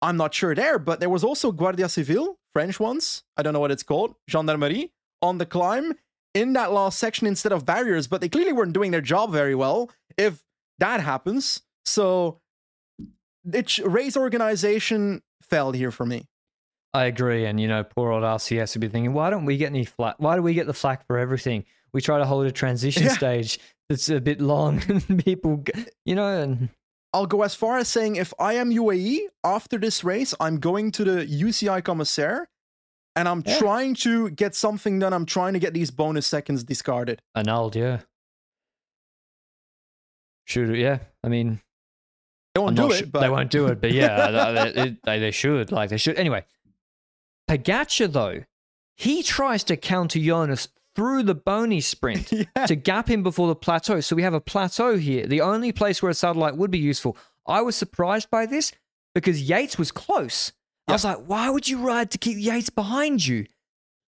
[0.02, 3.24] I'm not sure there, but there was also Guardia Civil, French ones.
[3.36, 5.94] I don't know what it's called, gendarmerie, on the climb
[6.34, 9.54] in that last section instead of barriers, but they clearly weren't doing their job very
[9.54, 10.42] well if
[10.78, 11.62] that happens.
[11.84, 12.40] So
[13.52, 16.26] it's race organization failed here for me.
[16.92, 19.66] I agree, and you know, poor old RCS would be thinking, why don't we get
[19.66, 20.16] any flack?
[20.18, 21.64] Why do we get the flack for everything?
[21.92, 23.12] We try to hold a transition Yeah.
[23.16, 23.58] stage
[23.88, 25.62] that's a bit long, and people,
[26.04, 26.68] you know, and
[27.12, 30.90] I'll go as far as saying if I am UAE after this race, I'm going
[30.92, 32.48] to the UCI commissaire
[33.16, 33.58] and I'm Yeah.
[33.58, 35.12] trying to get something done.
[35.12, 37.20] I'm trying to get these bonus seconds discarded.
[37.34, 38.00] annulled, yeah.
[40.46, 41.60] Should yeah, I mean,
[42.54, 44.96] They won't I'm do it, su- but they won't do it, but yeah, they, they,
[45.04, 45.70] they, they should.
[45.70, 46.16] Like they should.
[46.16, 46.44] Anyway,
[47.48, 48.42] Pogacar though,
[48.96, 52.66] he tries to counter Jonas through the bony sprint yeah.
[52.66, 54.00] to gap him before the plateau.
[54.00, 57.16] So we have a plateau here, the only place where a satellite would be useful.
[57.46, 58.72] I was surprised by this
[59.14, 60.52] because Yates was close.
[60.90, 63.46] I was like, why would you ride to keep Yates behind you?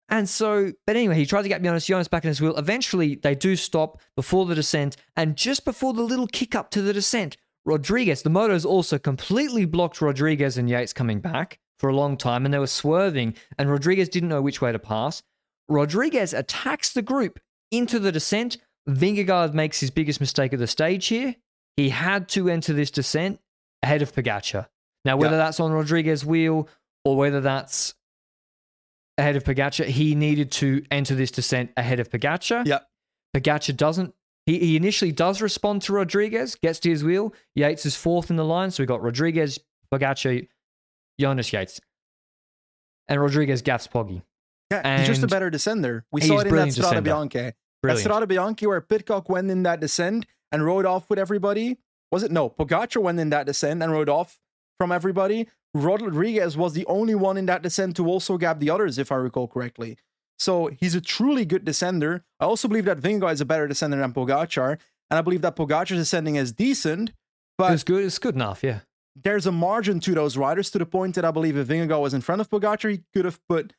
[0.09, 2.55] And so, but anyway, he tried to get Jonas, Jonas back in his wheel.
[2.55, 6.81] Eventually, they do stop before the descent, and just before the little kick up to
[6.81, 11.95] the descent, Rodriguez, the motos also completely blocked Rodriguez and Yates coming back for a
[11.95, 15.21] long time, and they were swerving, and Rodriguez didn't know which way to pass.
[15.67, 17.39] Rodriguez attacks the group
[17.71, 18.57] into the descent.
[18.87, 21.35] Vingegaard makes his biggest mistake of the stage here.
[21.75, 23.41] He had to enter this descent
[23.83, 24.67] ahead of Pogacar.
[25.05, 25.43] Now, whether Yeah.
[25.45, 26.67] that's on Rodriguez's wheel
[27.05, 27.93] or whether that's
[29.17, 32.65] ahead of Pogacar, he needed to enter this descent ahead of Pogacar.
[32.65, 32.79] Yeah.
[33.35, 34.13] Pogacar doesn't.
[34.45, 37.33] He, he initially does respond to Rodriguez, gets to his wheel.
[37.55, 39.59] Yates is fourth in the line, so we got Rodriguez,
[39.93, 40.47] Pogacar,
[41.19, 41.81] Jonas Yates,
[43.07, 44.21] and Rodriguez gaffs Poggy.
[44.71, 46.03] Yeah, he's just a better descender.
[46.11, 47.29] We saw it in that Strada descender.
[47.29, 47.53] Bianche.
[47.83, 51.77] That Strade Bianche where Pidcock went in that descent and rode off with everybody.
[52.11, 52.31] Was it?
[52.31, 54.39] No, Pogacar went in that descent and rode off
[54.77, 55.47] from everybody.
[55.73, 59.15] Rodriguez was the only one in that descent to also gap the others, if I
[59.15, 59.97] recall correctly.
[60.39, 62.21] So he's a truly good descender.
[62.39, 64.77] I also believe that Vingegaard is a better descender than Pogacar,
[65.09, 67.11] and I believe that Pogacar's descending is decent.
[67.57, 68.03] But it's good.
[68.03, 68.63] It's good enough.
[68.63, 68.81] Yeah.
[69.15, 72.13] there's a margin to those riders to the point that I believe if Vingegaard was
[72.13, 73.73] in front of Pogacar, he could have put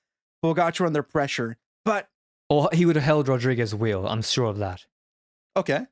[0.45, 1.57] Pogacar under pressure.
[1.85, 2.09] But
[2.51, 4.07] Or he would have held Rodriguez's wheel.
[4.07, 4.85] I'm sure of that.
[5.57, 5.87] okay,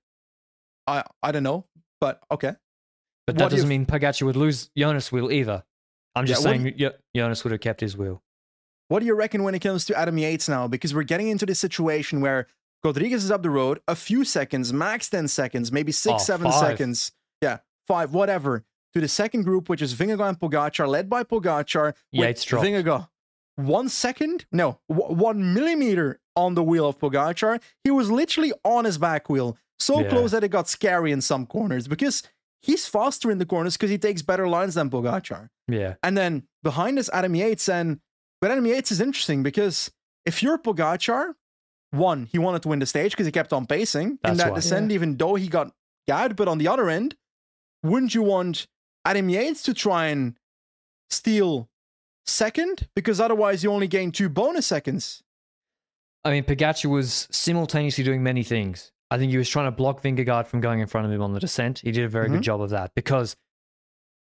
[0.86, 1.64] I I don't know,
[2.00, 2.54] but okay.
[3.26, 5.64] But that you doesn't f- mean Pogacar would lose Jonas' wheel either.
[6.14, 8.22] I'm just Yeah, saying Jo- Jonas would have kept his wheel.
[8.88, 10.68] What do you reckon when it comes to Adam Yates now?
[10.68, 12.46] Because we're getting into this situation where
[12.84, 16.50] Rodriguez is up the road a few seconds, max 10 seconds, maybe six, Oh, seven
[16.52, 16.60] five.
[16.60, 17.10] seconds.
[17.42, 17.58] Yeah,
[17.88, 18.64] five, whatever.
[18.94, 21.94] To the second group, which is Vingegaard and Pogacar, led by Pogacar.
[22.12, 22.64] Yates dropped.
[22.66, 23.08] Vingegaard.
[23.56, 24.46] One second?
[24.52, 27.60] No, w- one millimeter on the wheel of Pogacar.
[27.84, 29.58] He was literally on his back wheel.
[29.78, 30.08] So Yeah.
[30.10, 32.22] close that it got scary in some corners because
[32.62, 35.48] he's faster in the corners because he takes better lines than Pogacar.
[35.68, 35.94] Yeah.
[36.02, 37.68] And then behind us, Adam Yates.
[37.68, 38.00] And
[38.40, 39.90] but Adam Yates is interesting because
[40.24, 41.34] if you're Pogacar,
[41.90, 44.56] one, he wanted to win the stage because he kept on pacing in that why.
[44.56, 45.72] descent, even though he got
[46.06, 46.36] gagged.
[46.36, 47.16] But on the other end,
[47.82, 48.66] wouldn't you want
[49.04, 50.36] Adam Yates to try and
[51.10, 51.68] steal
[52.26, 52.88] second?
[52.94, 55.22] Because otherwise, you only gain two bonus seconds.
[56.24, 58.90] I mean, Pogacar was simultaneously doing many things.
[59.10, 61.32] I think he was trying to block Vingegaard from going in front of him on
[61.32, 61.78] the descent.
[61.80, 62.32] He did a very Mhm.
[62.32, 63.36] good job of that because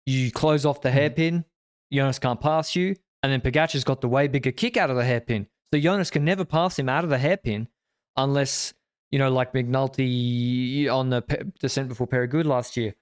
[0.06, 1.44] you close off the hairpin,
[1.92, 5.04] Jonas can't pass you, and then Pogacar's got the way bigger kick out of the
[5.04, 5.46] hairpin.
[5.72, 7.68] So Jonas can never pass him out of the hairpin
[8.16, 8.74] unless,
[9.10, 12.94] you know, like McNulty on the pe- descent before Peyragudes last year.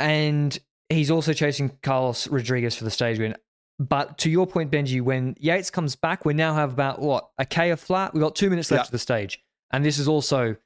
[0.00, 0.56] And
[0.88, 3.36] he's also chasing Carlos Rodriguez for the stage win.
[3.78, 7.44] But to your point, Benji, when Yates comes back, we now have about what a
[7.44, 8.14] K of flat.
[8.14, 8.86] We've got two minutes left Yeah.
[8.86, 9.42] to the stage,
[9.72, 10.56] and this is also,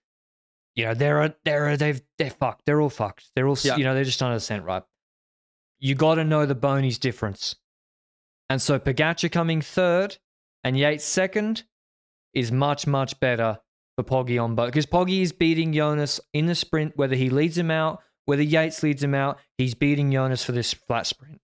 [0.74, 2.66] you know, they're they're they've they're fucked.
[2.66, 3.30] They're all fucked.
[3.34, 3.76] They're all Yeah.
[3.76, 4.82] you know they're just on the descent, right?
[5.78, 7.56] You got to know the Boney's difference,
[8.48, 10.18] and so Pogacar coming third
[10.64, 11.64] and Yates second
[12.34, 13.58] is much much better
[13.96, 17.56] for Poggy on both because Poggy is beating Jonas in the sprint, whether he leads
[17.56, 21.40] him out, whether Yates leads him out, he's beating Jonas for this flat sprint.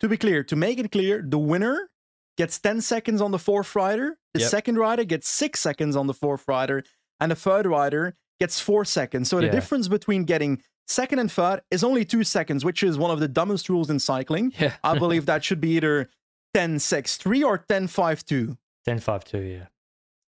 [0.00, 1.88] To be clear, to make it clear, the winner
[2.36, 4.50] gets 10 seconds on the fourth rider, the Yep.
[4.50, 6.82] second rider gets six seconds on the fourth rider,
[7.20, 9.28] and the third rider gets four seconds.
[9.28, 9.52] So the Yeah.
[9.52, 13.28] difference between getting second and third is only two seconds, which is one of the
[13.28, 14.52] dumbest rules in cycling.
[14.58, 14.74] Yeah.
[14.82, 16.08] I believe that should be either
[16.54, 18.56] 10 6 3 or 10 5 2.
[18.84, 19.66] 10 5 2, yeah.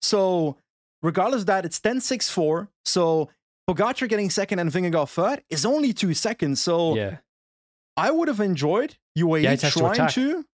[0.02, 0.56] So,
[1.02, 2.68] regardless of that, it's 10 6 4.
[2.84, 3.30] So,
[3.68, 6.60] Pogacar getting second and Vingegaard third is only two seconds.
[6.60, 7.18] So, Yeah.
[7.96, 10.44] I would have enjoyed UAE to trying to,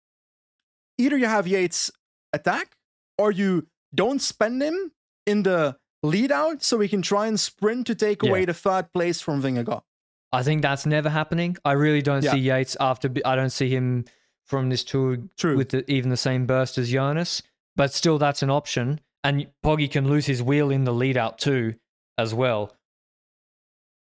[0.98, 1.90] either you have Yates
[2.32, 2.76] attack
[3.18, 4.92] or you don't spend him
[5.26, 8.30] in the lead out so we can try and sprint to take Yeah.
[8.30, 9.82] away the third place from Vingegaard.
[10.32, 11.56] I think that's never happening.
[11.64, 12.32] I really don't Yeah.
[12.32, 13.10] see Yates after.
[13.24, 14.04] I don't see him
[14.44, 15.56] from this tour True.
[15.56, 17.42] with the, even the same burst as Jonas.
[17.74, 19.00] But still, that's an option.
[19.24, 21.74] And Poggy can lose his wheel in the lead out too,
[22.16, 22.76] as well.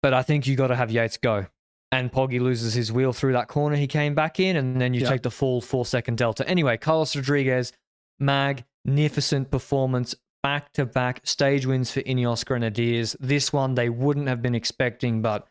[0.01, 1.47] But I think you got to have Yates go.
[1.95, 5.01] And Poggy loses his wheel through that corner he came back in, and then you
[5.01, 5.09] Yeah.
[5.09, 6.47] take the full four second delta.
[6.47, 7.71] Anyway, Carlos Rodriguez,
[8.19, 13.15] magnificent performance, back to back stage wins for Ineos Grenadiers.
[13.19, 15.47] This one they wouldn't have been expecting, but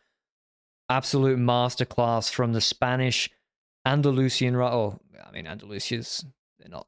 [0.89, 3.29] absolute masterclass from the Spanish
[3.85, 4.55] Andalusian.
[4.55, 6.25] Oh, I mean, Andalusia's
[6.59, 6.87] they're not,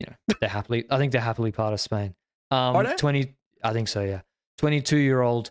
[0.00, 0.84] you know, they're happily.
[0.90, 2.14] I think they're happily part of Spain.
[2.50, 2.96] Um, Are they?
[2.96, 4.02] Twenty, I think so.
[4.02, 4.22] Yeah,
[4.58, 5.50] twenty-two year old.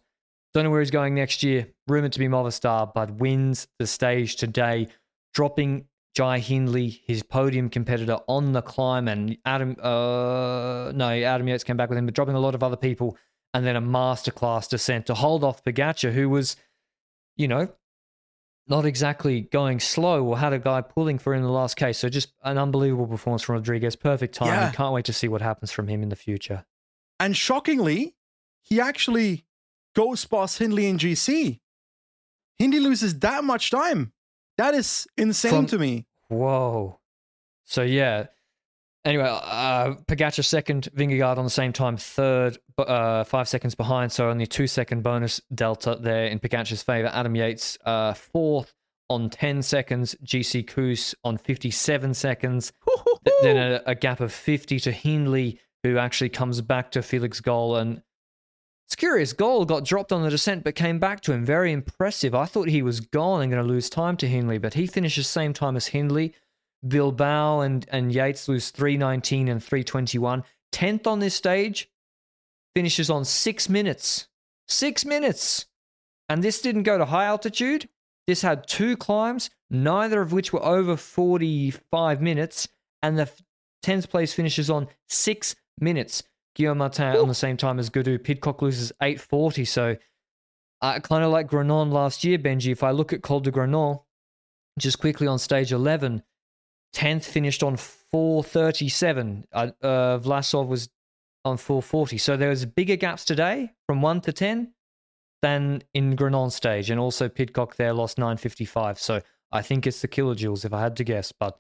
[0.56, 1.68] Don't know where he's going next year.
[1.86, 4.88] Rumored to be Movistar, but wins the stage today,
[5.34, 9.76] dropping Jai Hindley, his podium competitor, on the climb, and Adam.
[9.78, 13.18] Uh, no, Adam Yates came back with him, but dropping a lot of other people,
[13.54, 16.56] and then a masterclass descent to hold off Pogacar, who was,
[17.36, 17.68] you know,
[18.66, 21.98] not exactly going slow or had a guy pulling for him in the last case.
[21.98, 23.98] So just an unbelievable performance from Rodriguez.
[23.98, 24.54] Perfect timing.
[24.54, 24.72] Yeah.
[24.72, 26.64] Can't wait to see what happens from him in the future.
[27.20, 28.16] And shockingly,
[28.62, 29.44] he actually
[29.96, 31.60] goes past Hindley in GC.
[32.60, 34.14] Hindley loses that much time.
[34.58, 36.06] That is insane From- to me.
[36.30, 37.00] Whoa.
[37.66, 38.28] So yeah.
[39.04, 44.12] Anyway, uh, Pogacar second, Vingegaard on the same time third, uh, five seconds behind.
[44.12, 47.12] So only two second bonus delta there in Pogacar's favor.
[47.14, 48.74] Adam Yates uh, fourth
[49.10, 50.16] on 10 seconds.
[50.24, 52.74] GC Kuss on 57 seconds.
[53.44, 57.76] Then a, a gap of 50 to Hindley, who actually comes back to Felix Gall.
[57.76, 58.02] And
[58.86, 61.44] it's curious, Gall got dropped on the descent but came back to him.
[61.44, 62.36] Very impressive.
[62.36, 65.26] I thought he was gone and going to lose time to Hindley, but he finishes
[65.26, 66.34] the same time as Hindley.
[66.88, 70.44] Bilbao and, and Yates lose 319 and 321.
[70.72, 71.90] 10th on this stage,
[72.76, 74.28] finishes on six minutes.
[74.68, 75.66] Six minutes.
[76.30, 77.90] And this didn't go to high altitude.
[78.28, 82.68] This had two climbs, neither of which were over 45 minutes.
[83.02, 83.32] And the
[83.84, 86.24] 10th place finishes on six minutes.
[86.56, 88.22] Guillaume Martin on the same time as Gaudu.
[88.22, 89.66] Pidcock loses 840.
[89.66, 89.96] So,
[90.82, 92.72] uh, kind of like Granon last year, Benji.
[92.72, 94.02] If I look at Col de Granon,
[94.80, 96.24] just quickly on stage 11,
[96.96, 99.46] 10th finished on 437.
[99.52, 100.90] Uh, uh, Vlasov was
[101.44, 102.18] on 440.
[102.18, 104.74] So there was bigger gaps today from 1 to 10
[105.42, 106.90] than in Granon stage.
[106.90, 109.00] And also Pidcock there lost 955.
[109.00, 111.32] So I think it's the kilojoules if I had to guess.
[111.32, 111.60] But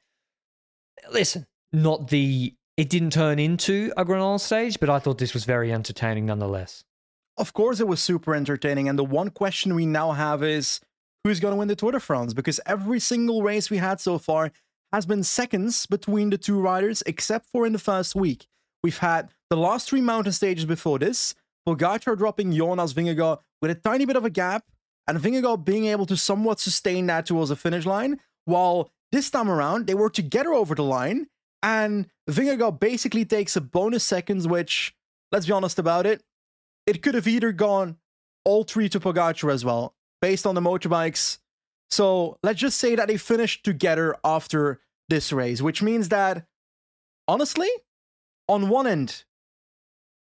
[1.11, 2.55] listen, not the.
[2.77, 6.83] It didn't turn into a Granon stage, but I thought this was very entertaining nonetheless.
[7.37, 8.89] Of course, it was super entertaining.
[8.89, 10.81] And the one question we now have is
[11.23, 12.33] who's going to win the Tour de France?
[12.33, 14.51] Because every single race we had so far
[14.91, 18.47] has been seconds between the two riders, except for in the first week.
[18.83, 21.33] We've had the last three mountain stages before this,
[21.67, 24.65] Pogacar dropping Jonas Vingegaard with a tiny bit of a gap,
[25.07, 29.49] and Vingegaard being able to somewhat sustain that towards the finish line, while this time
[29.49, 31.27] around they were together over the line,
[31.65, 34.95] and Vingegaard basically takes a bonus seconds, which,
[35.31, 36.23] let's be honest about it,
[36.85, 37.97] it could have either gone
[38.45, 41.39] all three to Pogacar as well, based on the motorbikes.
[41.89, 46.45] So let's just say that they finished together after this race, which means that,
[47.27, 47.69] honestly,
[48.47, 49.23] on one end,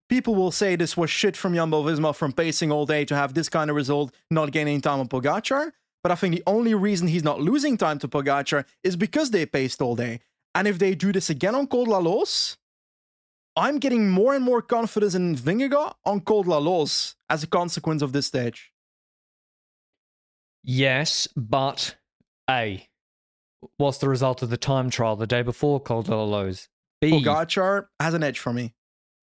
[0.08, 3.34] people will say this was shit from Jumbo Visma from pacing all day to have
[3.34, 5.70] this kind of result, not gaining time on Pogacar.
[6.02, 9.46] But I think the only reason he's not losing time to Pogacar is because they
[9.46, 10.20] paced all day.
[10.54, 12.56] And if they do this again on Col de la Loze,
[13.56, 17.46] I'm getting more and more confidence in Vingegaard on Col de la Loze as a
[17.46, 18.72] consequence of this stage.
[20.62, 21.96] Yes, but
[22.48, 22.86] A,
[23.76, 26.68] what's the result of the time trial the day before Col de la Loze?
[27.00, 28.74] B, Pogacar has an edge for me.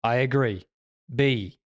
[0.03, 0.67] I agree.
[1.15, 1.59] B,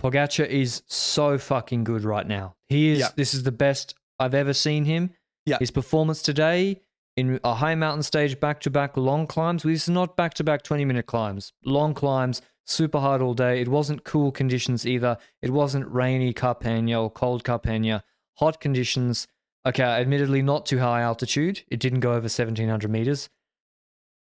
[0.00, 2.54] Pogacar is so fucking good right now.
[2.68, 3.00] He is.
[3.00, 3.08] Yeah.
[3.16, 5.10] This is the best I've ever seen him.
[5.44, 5.58] Yeah.
[5.58, 6.82] His performance today
[7.18, 9.64] in a high mountain stage, back to back long climbs.
[9.64, 11.52] This is not back to back twenty minute climbs.
[11.64, 13.60] Long climbs, super hard all day.
[13.60, 15.18] It wasn't cool conditions either.
[15.42, 18.04] It wasn't rainy Carpena or cold Carpena.
[18.34, 19.26] Hot conditions.
[19.66, 21.62] Okay, admittedly not too high altitude.
[21.68, 23.28] It didn't go over seventeen hundred meters.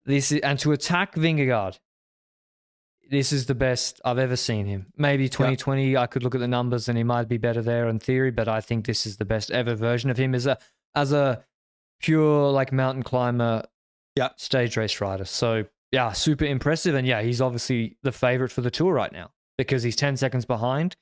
[0.05, 1.79] This is, and to attack Vingegaard
[3.13, 4.87] this is the best I've ever seen him.
[4.97, 7.99] Maybe 2020, I could look at the numbers and he might be better there in
[7.99, 10.59] theory, but I think this is the best ever version of him as a
[10.95, 11.45] as a
[12.03, 13.65] pure like mountain climber,
[14.17, 14.31] Yeah.
[14.37, 15.25] stage race rider.
[15.25, 19.31] So yeah, super impressive, and yeah, he's obviously the favorite for the tour right now
[19.59, 20.97] because he's 10 seconds behind.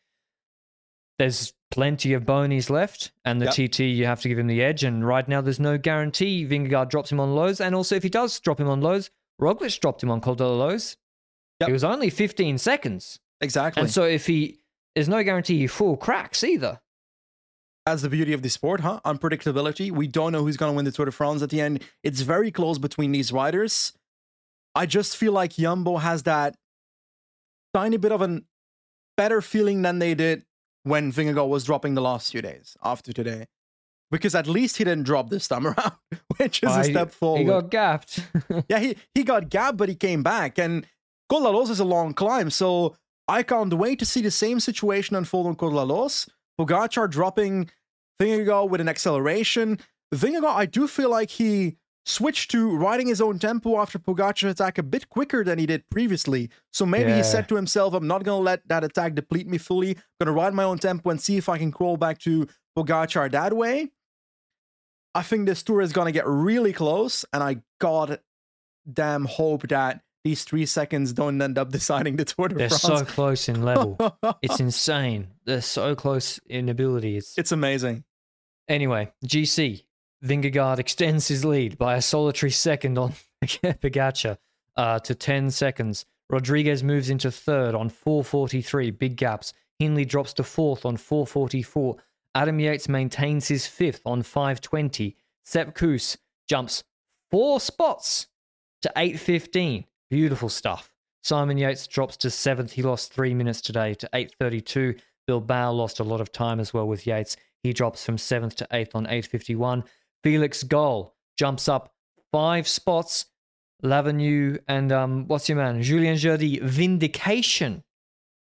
[1.19, 3.55] There's plenty of bonies left, and the Yep.
[3.73, 4.85] TT you have to give him the edge.
[4.85, 8.09] And right now, there's no guarantee Vingegaard drops him on Loze, and also if he
[8.09, 10.97] does drop him on Loze, Roglic dropped him on Col de la Loze.
[11.61, 11.69] Yep.
[11.69, 13.21] It was only 15 seconds.
[13.43, 13.83] Exactly.
[13.83, 14.61] And so if he,
[14.95, 16.81] there's no guarantee he full cracks either.
[17.91, 19.01] That's the beauty of the sport, huh?
[19.05, 19.91] Unpredictability.
[19.91, 21.83] We don't know who's going to win the Tour de France at the end.
[22.05, 23.93] It's very close between these riders.
[24.77, 26.55] I just feel like Jumbo has that
[27.75, 28.43] tiny bit of a
[29.17, 30.45] better feeling than they did
[30.85, 33.47] when Vingegaard was dropping the last few days after today.
[34.13, 35.95] Because at least he didn't drop this time around,
[36.37, 37.41] which is a he- step forward.
[37.41, 38.21] He got gapped.
[38.69, 40.61] Yeah, he, he got gapped, but he came back.
[40.61, 40.87] And
[41.29, 44.31] Col de la Loze is a long climb, so I can't wait to see the
[44.31, 46.29] same situation unfold on Col de la Loze.
[46.57, 47.69] Pogacar dropping
[48.21, 49.79] Vingegaard with an acceleration.
[50.15, 54.79] Vingegaard, I do feel like he switched to riding his own tempo after Pogacar's attack
[54.79, 56.51] a bit quicker than he did previously.
[56.73, 57.19] So maybe Yeah.
[57.19, 59.91] he said to himself, I'm not going to let that attack deplete me fully.
[59.91, 62.47] I'm going to ride my own tempo and see if I can crawl back to
[62.77, 63.91] Pogacar that way.
[65.15, 68.21] I think this tour is going to get really close, and I god
[68.91, 72.83] damn hope that these three seconds don't end up deciding the Tour de They're France.
[72.83, 73.97] so close in level.
[74.43, 75.29] it's insane.
[75.47, 77.17] They're so close in ability.
[77.17, 78.05] It's it's amazing.
[78.71, 79.83] Anyway, GC.
[80.25, 83.13] Vingegaard extends his lead by a solitary second on
[83.45, 84.39] Pogacar
[84.77, 86.07] uh, to 10 seconds.
[86.31, 89.53] Rodriguez moves into third on 443, big gaps.
[89.81, 91.97] Hindley drops to fourth on 444.
[92.37, 95.17] Adam Yates maintains his fifth on 520.
[95.43, 96.17] Sepp Kuss
[96.49, 96.85] jumps
[97.29, 98.29] four spots
[98.83, 99.85] to 815.
[100.11, 100.93] Beautiful stuff.
[101.25, 102.73] Simon Yates drops to seventh.
[102.73, 104.93] He lost three minutes today to 832.
[105.27, 107.37] Bill Bilbao lost a lot of time as well with Yates.
[107.63, 109.85] He drops from seventh to eighth on 851.
[110.23, 111.93] Felix Gall jumps up
[112.33, 113.27] five spots.
[113.83, 115.81] Lavenu and um, what's your man?
[115.83, 117.83] Julien Jurdie, vindication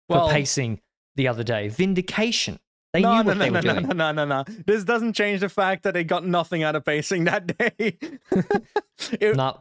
[0.08, 0.80] for Well- pacing
[1.16, 1.68] the other day.
[1.68, 2.58] Vindication.
[2.94, 3.86] They no, no, no, no, were no, doing.
[3.88, 4.44] no, no, no, no.
[4.66, 7.98] This doesn't change the fact that they got nothing out of pacing that day.
[9.20, 9.58] It- Nah.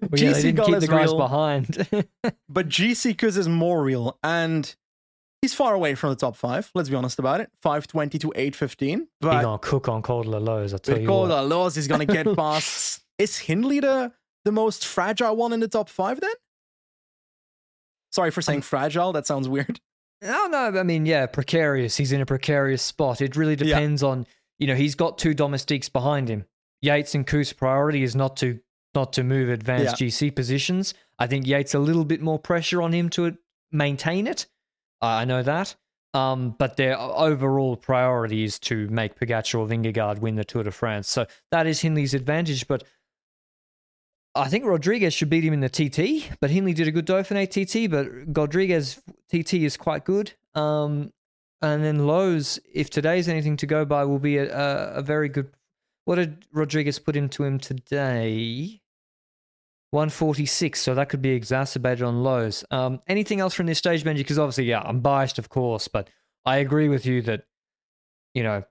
[0.00, 1.18] Well, yeah, they didn't keep the guys real.
[1.18, 1.88] behind.
[2.48, 4.72] But GC Kuss is more real, and
[5.42, 6.70] he's far away from the top five.
[6.74, 7.50] Let's be honest about it.
[7.62, 8.98] 520 to 815.
[8.98, 11.42] He's But gonna cook on de Lows, I tell with you de
[11.76, 13.02] he's going to get past.
[13.18, 14.12] is Hindley the,
[14.44, 16.30] the most fragile one in the top five then?
[18.12, 19.12] Sorry for saying um, fragile.
[19.12, 19.80] That sounds weird.
[20.22, 21.96] No, no, I mean, yeah, precarious.
[21.96, 23.20] He's in a precarious spot.
[23.20, 23.66] It really Yeah.
[23.78, 24.26] depends on,
[24.58, 26.44] you know, he's got two domestiques behind him.
[26.82, 28.58] Yates and Kuss priority is not to
[28.94, 30.94] not to move advanced GC positions.
[31.20, 33.36] I think Yates a little bit more pressure on him to
[33.70, 34.46] maintain it.
[35.00, 35.74] Uh, I know that.
[36.14, 40.70] Um, but their overall priority is to make Pogacar or Vingegaard win the Tour de
[40.70, 41.08] France.
[41.08, 42.66] So that is Hindley's advantage.
[42.66, 42.84] But
[44.34, 46.30] I think Rodriguez should beat him in the TT.
[46.40, 47.90] But Hindley did a good Dauphiné TT.
[47.90, 50.32] But Rodriguez TT is quite good.
[50.54, 51.12] Um,
[51.60, 55.28] and then Loze, if today's anything to go by, will be a, a, a very
[55.28, 55.50] good.
[56.04, 58.80] What did Rodriguez put into him today?
[59.90, 62.64] 146, so that could be exacerbated on Loze.
[62.70, 64.18] Um, anything else from this stage, Benji?
[64.18, 66.10] Because obviously, yeah, I'm biased, of course, but
[66.44, 67.44] I agree with you that,
[68.34, 68.64] you know,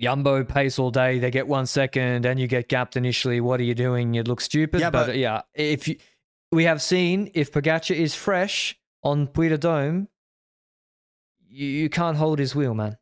[0.00, 3.40] Yumbo pace all day, they get one second, and you get gapped initially.
[3.40, 4.14] What are you doing?
[4.14, 4.80] You look stupid.
[4.80, 5.96] Yeah, but, but- yeah, if you,
[6.50, 10.08] we have seen if Pogacar is fresh on Puy de Dôme,
[11.48, 12.96] you, you can't hold his wheel, man.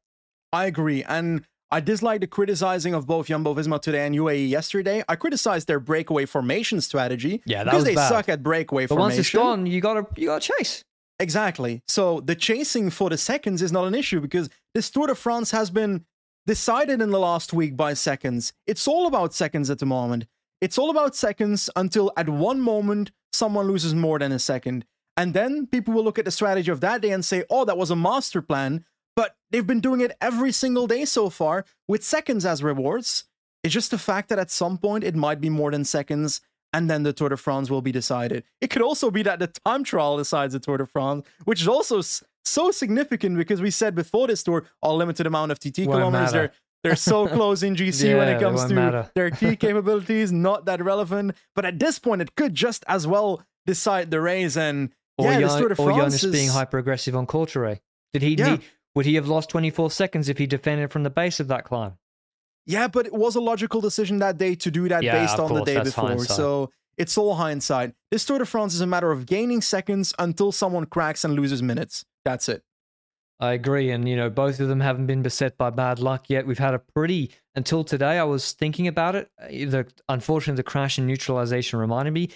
[0.53, 1.03] I agree.
[1.05, 5.03] And I dislike the criticizing of both Jumbo Visma today and UAE yesterday.
[5.09, 8.11] I criticized their breakaway formation strategy Yeah, that because they bad.
[8.11, 9.17] suck at breakaway But formation.
[9.17, 10.85] once it's gone, you gotta you gotta chase.
[11.19, 11.83] Exactly.
[11.89, 15.51] So the chasing for the seconds is not an issue because this Tour de France
[15.53, 16.05] has been
[16.47, 18.53] decided in the last week by seconds.
[18.67, 20.27] It's all about seconds at the moment.
[20.61, 24.85] It's all about seconds until at one moment someone loses more than a second.
[25.17, 27.79] And then people will look at the strategy of that day and say, oh, that
[27.79, 28.85] was a master plan.
[29.17, 33.25] But they've been doing it every single day so far with seconds as rewards.
[33.63, 36.41] It's just the fact that at some point it might be more than seconds
[36.73, 38.45] and then the Tour de France will be decided.
[38.63, 41.69] It could also be that the time trial decides the Tour de France, which is
[41.69, 45.81] also s- so significant because we said before this tour, a limited amount of TT
[45.87, 46.33] Won't kilometers.
[46.33, 46.33] matter.
[46.33, 46.53] They're
[46.93, 49.11] they're so close in GC when it comes to matter.
[49.15, 51.37] their key capabilities, not that relevant.
[51.55, 54.57] But at this point, it could just as well decide the race.
[54.57, 57.27] And Or, yeah, Jon- this Tour de or France Jonas is, being hyper aggressive on
[57.27, 57.83] Cauterets.
[58.15, 58.53] Did he, Yeah.
[58.53, 58.63] need-
[58.95, 61.95] would he have lost 24 seconds if he defended from the base of that climb?
[62.67, 65.53] Yeah, but it was a logical decision that day to do that Yeah, based on
[65.53, 66.09] the day before.
[66.09, 66.37] hindsight.
[66.37, 67.95] So it's all hindsight.
[68.11, 71.63] This Tour de France is a matter of gaining seconds until someone cracks and loses
[71.63, 72.05] minutes.
[72.25, 72.63] That's it.
[73.41, 73.91] I agree.
[73.91, 76.47] And, you know, both of them haven't been beset by bad luck yet.
[76.47, 79.29] We've had a pretty, until today, I was thinking about it.
[79.43, 82.29] uh, The, unfortunately, the crash and neutralization reminded me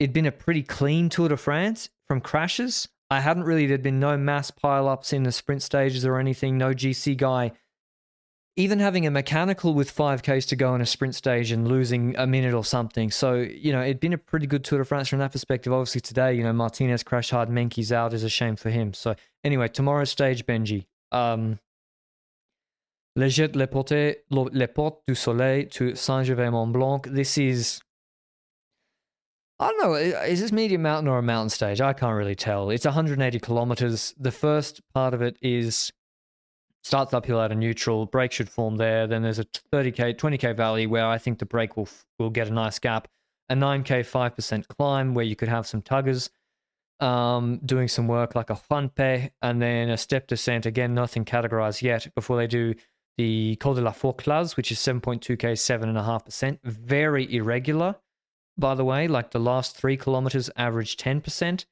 [0.00, 2.88] it'd been a pretty clean Tour de France from crashes.
[3.14, 6.74] I hadn't really, there'd been no mass pileups in the sprint stages or anything, no
[6.74, 7.52] GC guy.
[8.56, 12.26] Even having a mechanical with 5Ks to go in a sprint stage and losing a
[12.26, 13.10] minute or something.
[13.10, 15.72] So, you know, it'd been a pretty good Tour de France from that perspective.
[15.72, 18.94] Obviously, today, you know, Martinez crashed hard, Meintjes out is a shame for him.
[18.94, 20.86] So, anyway, tomorrow's stage, Benji.
[21.12, 21.60] Um,
[23.16, 27.02] Les Gets les Portes, les Portes du Soleil to Saint-Gervais-Mont-Blanc.
[27.06, 27.80] This is,
[29.60, 29.94] I don't know.
[29.94, 31.80] Is this medium mountain or a mountain stage?
[31.80, 32.70] I can't really tell.
[32.70, 34.14] It's 180 kilometers.
[34.18, 35.92] The first part of it is
[36.82, 38.06] starts uphill at a neutral.
[38.06, 39.06] Break should form there.
[39.06, 41.88] Then there's a 30k, 20k valley where I think the break will
[42.18, 43.08] will get a nice gap.
[43.48, 46.30] A 9k, 5% climb where you could have some tuggers
[47.00, 50.66] um, doing some work like a Juanpe, and then a step descent.
[50.66, 52.74] Again, nothing categorized yet before they do
[53.16, 56.58] the Col de la Forclaz, which is 7.2k, 7.5%.
[56.64, 57.96] Very irregular,
[58.56, 59.08] by the way.
[59.08, 61.52] Like the last three kilometers average 10%.
[61.52, 61.66] It's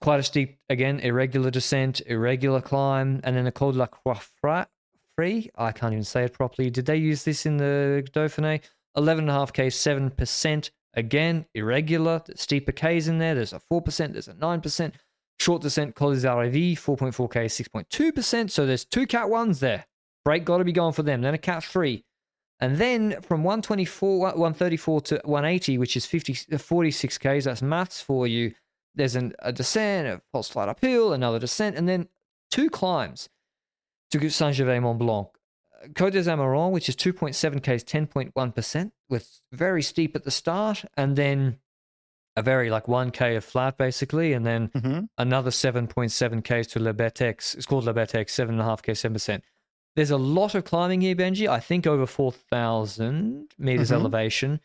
[0.00, 4.20] quite a steep, again, irregular descent, irregular climb, and then the Col de la Croix
[4.40, 4.66] Fry.
[5.16, 6.70] I can't even say it properly.
[6.70, 8.60] Did they use this in the Dauphiné?
[8.96, 10.70] 11.5k, 7%.
[10.94, 12.22] Again, irregular.
[12.34, 13.34] Steeper K's in there.
[13.34, 14.92] There's a 4%, there's a 9%.
[15.38, 18.50] Short descent, Col des Aravis, 4.4k, 6.2%.
[18.50, 19.86] So there's two Cat 1s there.
[20.24, 21.22] Break got to be going for them.
[21.22, 22.04] Then a Cat 3.
[22.64, 28.54] And then from 124, 134 to 180, which is 50, 46Ks, that's maths for you.
[28.94, 32.08] There's an, a descent, a false slide uphill, another descent, and then
[32.50, 33.28] two climbs
[34.12, 35.28] to Saint Gervais Mont Blanc.
[35.92, 41.16] Côte des Amerands, which is 2.7 Ks, 10.1%, with very steep at the start, and
[41.16, 41.58] then
[42.36, 45.08] a very like 1K of flat basically, and then Mhm.
[45.18, 47.54] another 7.7 Ks to Le Bettex.
[47.54, 49.42] It's called Le Bettex, 7.5K, 7%.
[49.96, 51.46] There's a lot of climbing here, Benji.
[51.48, 53.94] I think over 4,000 meters Mhm.
[53.94, 54.60] elevation,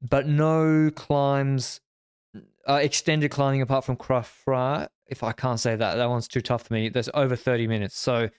[0.00, 1.80] but no climbs,
[2.68, 4.88] uh, extended climbing apart from Crafra.
[5.06, 6.88] If I can't say that, that one's too tough for me.
[6.88, 7.98] There's over 30 minutes.
[7.98, 8.30] So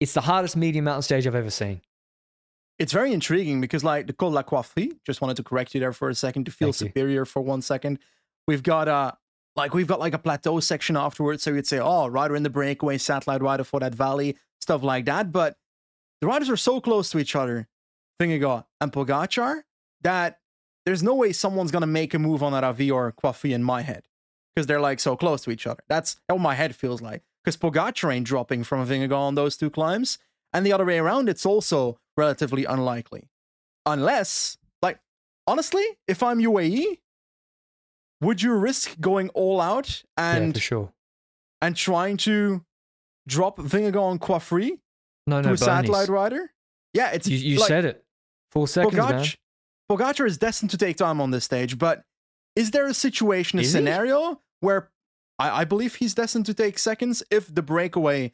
[0.00, 1.80] it's the hardest medium mountain stage I've ever seen.
[2.78, 5.94] It's very intriguing because, like, the Col la Coiffée, just wanted to correct you there
[5.94, 6.86] for a second to feel Thank you.
[6.88, 7.98] superior for one second.
[8.46, 9.12] We've got uh
[9.56, 12.50] like we've got like a plateau section afterwards, so you'd say, oh, rider in the
[12.50, 15.32] breakaway, satellite rider for that valley, stuff like that.
[15.32, 15.56] But
[16.20, 17.68] the riders are so close to each other,
[18.20, 19.62] Vingegaard and Pogacar,
[20.02, 20.40] that
[20.84, 23.82] there's no way someone's gonna make a move on that Avi or Coiffée in my
[23.82, 24.04] head.
[24.54, 25.82] Because they're like so close to each other.
[25.88, 27.22] That's how my head feels like.
[27.44, 30.18] Because Pogacar ain't dropping from Vingegaard on those two climbs.
[30.52, 33.28] And the other way around, it's also relatively unlikely.
[33.84, 34.98] Unless, like,
[35.46, 36.98] honestly, if I'm UAE,
[38.22, 40.92] would you risk going all out yeah, and for sure.
[41.60, 42.64] and trying to
[43.26, 44.78] drop Vingegaard on Quaffrey
[45.26, 46.52] No, to no, a satellite rider?
[46.94, 48.04] Yeah, it's You, you like, said it.
[48.50, 49.12] Four seconds, man.
[49.22, 49.36] Pogac-
[49.90, 52.02] Pogacar is destined to take time on this stage, but
[52.54, 53.72] is there a situation, a Is he?
[53.72, 54.90] scenario where
[55.38, 58.32] I, I believe he's destined to take seconds if the breakaway,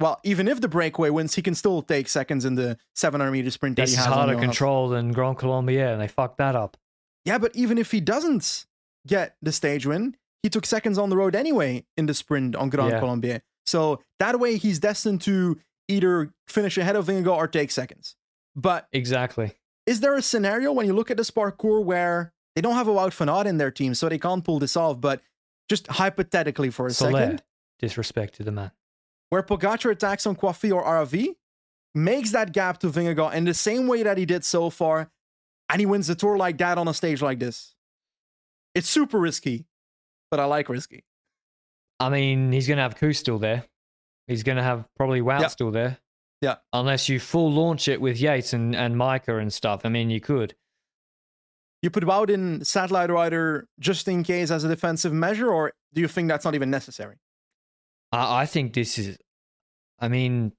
[0.00, 3.50] well, even if the breakaway wins, he can still take seconds in the 700 meter
[3.50, 6.76] sprint that This he is harder control than Grand Colombier, and they fucked that up.
[7.24, 8.66] Yeah, but even if he doesn't
[9.06, 12.68] get the stage win, he took seconds on the road anyway in the sprint on
[12.68, 12.98] Grand Yeah.
[12.98, 13.42] Colombier.
[13.66, 15.58] So that way he's destined to
[15.88, 18.16] either finish ahead of Vingegaard or take seconds.
[18.56, 19.52] But Exactly.
[19.86, 22.92] is there a scenario when you look at this parkour where they don't have a
[22.92, 25.22] Wout van Aert in their team, so they can't pull this off, but
[25.68, 27.12] just hypothetically for a Soler.
[27.20, 27.42] second,
[27.78, 28.70] Disrespect to the man.
[29.30, 31.34] where Pogacar attacks on Coiffy or RV,
[31.94, 35.10] makes that gap to Vingegaard in the same way that he did so far,
[35.70, 37.74] and he wins the tour like that on a stage like this.
[38.74, 39.66] It's super risky,
[40.30, 41.04] but I like risky.
[42.02, 43.64] I mean, he's going to have Koo still there.
[44.26, 45.46] He's going to have probably Wout Yeah.
[45.48, 45.98] still there.
[46.40, 46.56] Yeah.
[46.72, 49.82] Unless you full launch it with Yates and, and Majka and stuff.
[49.84, 50.54] I mean, you could.
[51.82, 56.00] You put Wout in satellite rider just in case as a defensive measure, or do
[56.00, 57.16] you think that's not even necessary?
[58.12, 59.18] I, I think this is.
[60.00, 60.52] I mean,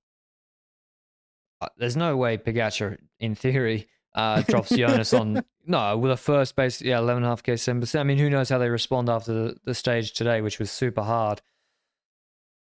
[1.62, 5.44] uh, there's no way Pogacar, in theory, uh, drops Jonas on.
[5.66, 8.00] No, with a first base, yeah, 11.5k, 7%.
[8.00, 11.02] I mean, who knows how they respond after the, the stage today, which was super
[11.04, 11.42] hard.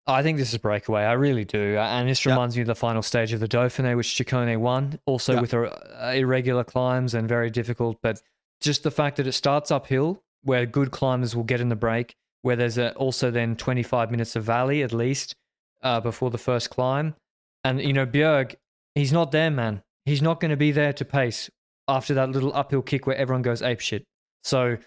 [0.07, 1.03] I think this is breakaway.
[1.03, 1.77] I really do.
[1.77, 5.35] And this reminds me of the final stage of the Dauphiné, which Ciccone won, also
[5.35, 5.41] Yeah.
[5.41, 5.69] with uh,
[6.15, 7.99] irregular climbs and very difficult.
[8.03, 8.21] But
[8.61, 12.17] just the fact that it starts uphill, where good climbers will get in the break,
[12.43, 15.37] where there's a, also then 25 minutes of valley at least
[15.83, 17.15] uh, before the first climb.
[17.63, 18.57] And, you know, Bjerg,
[18.95, 19.83] he's not there, man.
[20.07, 21.51] He's not going to be there to pace.
[21.91, 24.05] After that little uphill kick where everyone goes ape shit.
[24.45, 24.79] So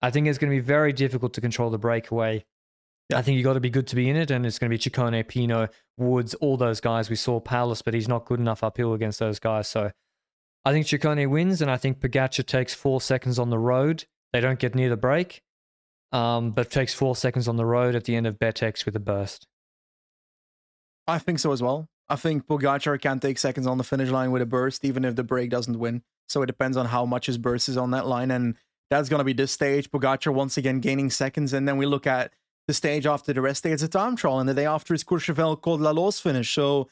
[0.00, 2.44] I think it's going to be very difficult to control the breakaway.
[3.10, 3.18] Yeah.
[3.18, 4.76] I think you got to be good to be in it, and it's going to
[4.76, 7.10] be Ciccone, Pinot, Woods, all those guys.
[7.10, 9.68] We saw Powless, but he's not good enough uphill against those guys.
[9.68, 9.90] So
[10.64, 14.04] I think Ciccone wins, and I think Pogacar takes four seconds on the road.
[14.32, 15.42] They don't get near the break,
[16.10, 19.00] um, but takes four seconds on the road at the end of Bettex with a
[19.00, 19.46] burst.
[21.06, 21.88] I think so as well.
[22.08, 25.16] I think Pogacar can take seconds on the finish line with a burst, even if
[25.16, 26.02] the break doesn't win.
[26.28, 28.54] So it depends on how much his burst is on that line, and
[28.90, 29.90] that's going to be this stage.
[29.90, 32.32] Pogacar once again gaining seconds, and then we look at
[32.68, 33.72] the stage after the rest day.
[33.72, 36.52] It's a time trial, and the day after is Courchevel Col de la Loze finish.
[36.52, 36.88] So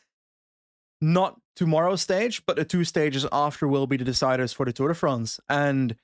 [1.00, 4.88] not tomorrow's stage, but the two stages after will be the deciders for the Tour
[4.88, 5.38] de France.
[5.48, 5.96] And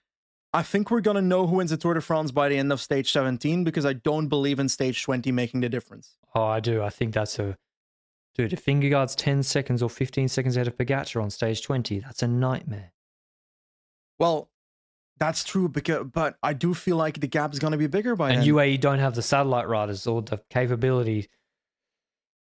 [0.53, 2.73] I think we're going to know who wins the Tour de France by the end
[2.73, 6.17] of stage 17 because I don't believe in stage 20 making the difference.
[6.35, 6.83] Oh, I do.
[6.83, 7.57] I think that's a
[8.35, 8.53] dude.
[8.53, 12.29] If Vingegaard's ten seconds or fifteen seconds ahead of Pogacar on stage twenty, that's a
[12.29, 12.93] nightmare.
[14.19, 14.51] Well,
[15.19, 18.17] that's true, because but I do feel like the gap is going to be bigger
[18.17, 18.49] by and then.
[18.49, 21.29] UAE don't have the satellite riders or the capability.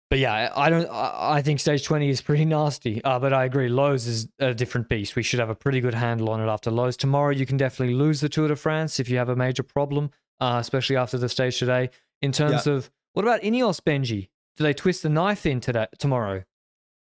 [0.10, 0.88] But yeah, I don't.
[0.90, 3.04] I think stage twenty is pretty nasty.
[3.04, 5.16] Uh, but I agree, Loze is a different beast.
[5.16, 6.96] We should have a pretty good handle on it after Loze.
[6.96, 10.12] Tomorrow, you can definitely lose the Tour de France if you have a major problem,
[10.40, 11.90] uh, especially after the stage today.
[12.22, 14.30] In terms of what about Ineos, Benji?
[14.58, 16.44] Do they twist the knife in today, tomorrow,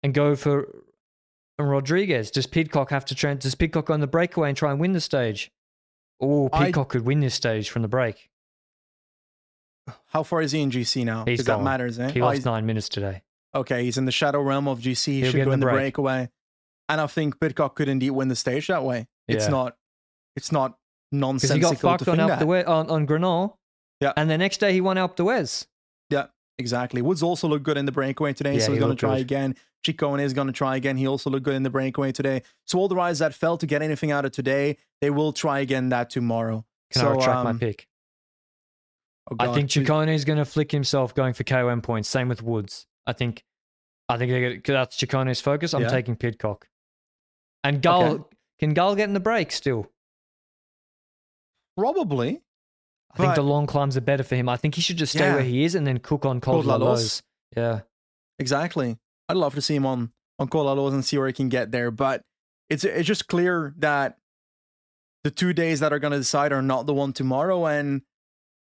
[0.04, 0.68] and go for
[1.58, 2.30] Rodriguez?
[2.32, 3.16] Does Pidcock have to?
[3.16, 5.52] Tra- does Pidcock go on the breakaway and try and win the stage?
[6.22, 8.30] Oh, I- could win this stage from the break.
[10.08, 11.26] How far is he in GC now?
[11.26, 12.10] He's Because that matters, eh?
[12.12, 13.22] He Oh, lost he's- nine minutes today.
[13.54, 15.14] okay, he's in the shadow realm of GC.
[15.14, 15.76] He He'll should go in the break.
[15.96, 16.30] breakaway.
[16.90, 19.08] And I think Pidcock could indeed win the stage that way.
[19.28, 19.78] It's not
[20.36, 20.78] it's not
[21.12, 22.68] nonsensical he got to fucked on Alpe that.
[22.68, 23.56] on, on Granon.
[24.02, 24.12] Yeah.
[24.18, 25.66] And the next day he won Alpe d'Huez.
[26.10, 26.28] Yeah,
[26.58, 27.02] exactly.
[27.02, 29.16] Woods also looked good in the breakaway today, Yeah, so he he's going to try
[29.18, 29.22] good.
[29.22, 29.56] again.
[29.86, 30.98] Ciccone is going to try again.
[30.98, 32.42] He also looked good in the breakaway today.
[32.66, 35.60] So all the riders that failed to get anything out of today, they will try
[35.60, 36.66] again that tomorrow.
[36.92, 37.88] Can so, I retract my um, pick?
[39.32, 42.10] oh I think Ciccone is going to flick himself going for KOM points.
[42.10, 42.88] Same with Woods.
[43.08, 43.44] I think
[44.10, 45.74] I think they're gonna- that's Ciccone's focus.
[45.74, 45.90] I'm Yeah.
[45.90, 46.68] taking Pidcock.
[47.64, 48.24] And Gall, Okay.
[48.60, 49.92] can Gall get in the break still?
[51.78, 52.42] probably.
[53.16, 54.50] I think But- the long climbs are better for him.
[54.50, 55.36] I think he should just stay Yeah.
[55.36, 57.02] where he is and then cook on Col Col de de la la Loze.
[57.02, 57.24] Loze.
[57.56, 57.80] Yeah.
[58.40, 58.98] Exactly.
[59.30, 61.72] I'd love to see him on on Col Alos and see where he can get
[61.72, 61.92] there.
[61.92, 62.22] But
[62.70, 64.18] it's it's just clear that
[65.24, 67.66] the two days that are going to decide are not the one tomorrow.
[67.66, 68.02] And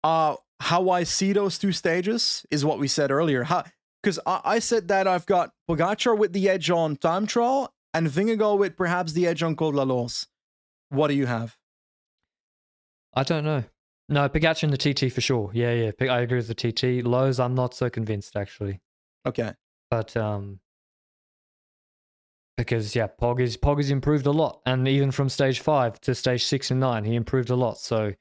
[0.04, 3.44] uh, how I see those two stages is what we said earlier.
[3.44, 3.64] How
[4.04, 8.08] because I, I said that I've got Pogacar with the edge on time trial and
[8.08, 10.28] Vingegaard with perhaps the edge on Col de la Loze.
[10.90, 11.58] What do you have?
[13.16, 13.64] I don't know.
[14.10, 15.50] No, Pogacar in the TT for sure.
[15.54, 16.12] Yeah, yeah.
[16.14, 17.06] I agree with the TT.
[17.06, 18.82] Loze, I'm not so convinced actually.
[19.26, 19.54] Okay.
[19.90, 20.60] But um
[22.58, 24.62] because yeah, Pog is Pog has improved a lot.
[24.66, 27.78] And even from stage five to stage six and nine, he improved a lot.
[27.78, 28.14] So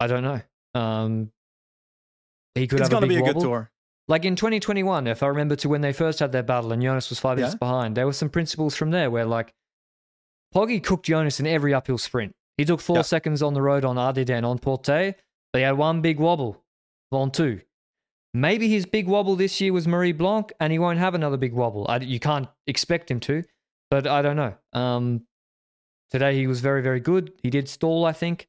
[0.00, 0.40] I don't know.
[0.80, 1.32] Um
[2.54, 3.34] he could it's have going a be a wobble.
[3.40, 3.70] good tour.
[4.08, 7.10] Like in 2021, if I remember to when they first had their battle and Jonas
[7.10, 7.46] was five Yeah.
[7.46, 9.52] minutes behind, there were some principles from there where like
[10.54, 12.34] Poggy cooked Jonas in every uphill sprint.
[12.56, 13.02] He took four Yeah.
[13.02, 14.86] seconds on the road on Ardiden on Porte.
[15.52, 16.62] They had one big wobble
[17.12, 17.60] on two.
[18.34, 21.52] Maybe his big wobble this year was Marie Blanque, and he won't have another big
[21.54, 21.86] wobble.
[21.88, 23.42] I, you can't expect him to,
[23.90, 24.54] but I don't know.
[24.74, 25.26] Um,
[26.10, 27.32] today he was very, very good.
[27.42, 28.48] He did stall, I think,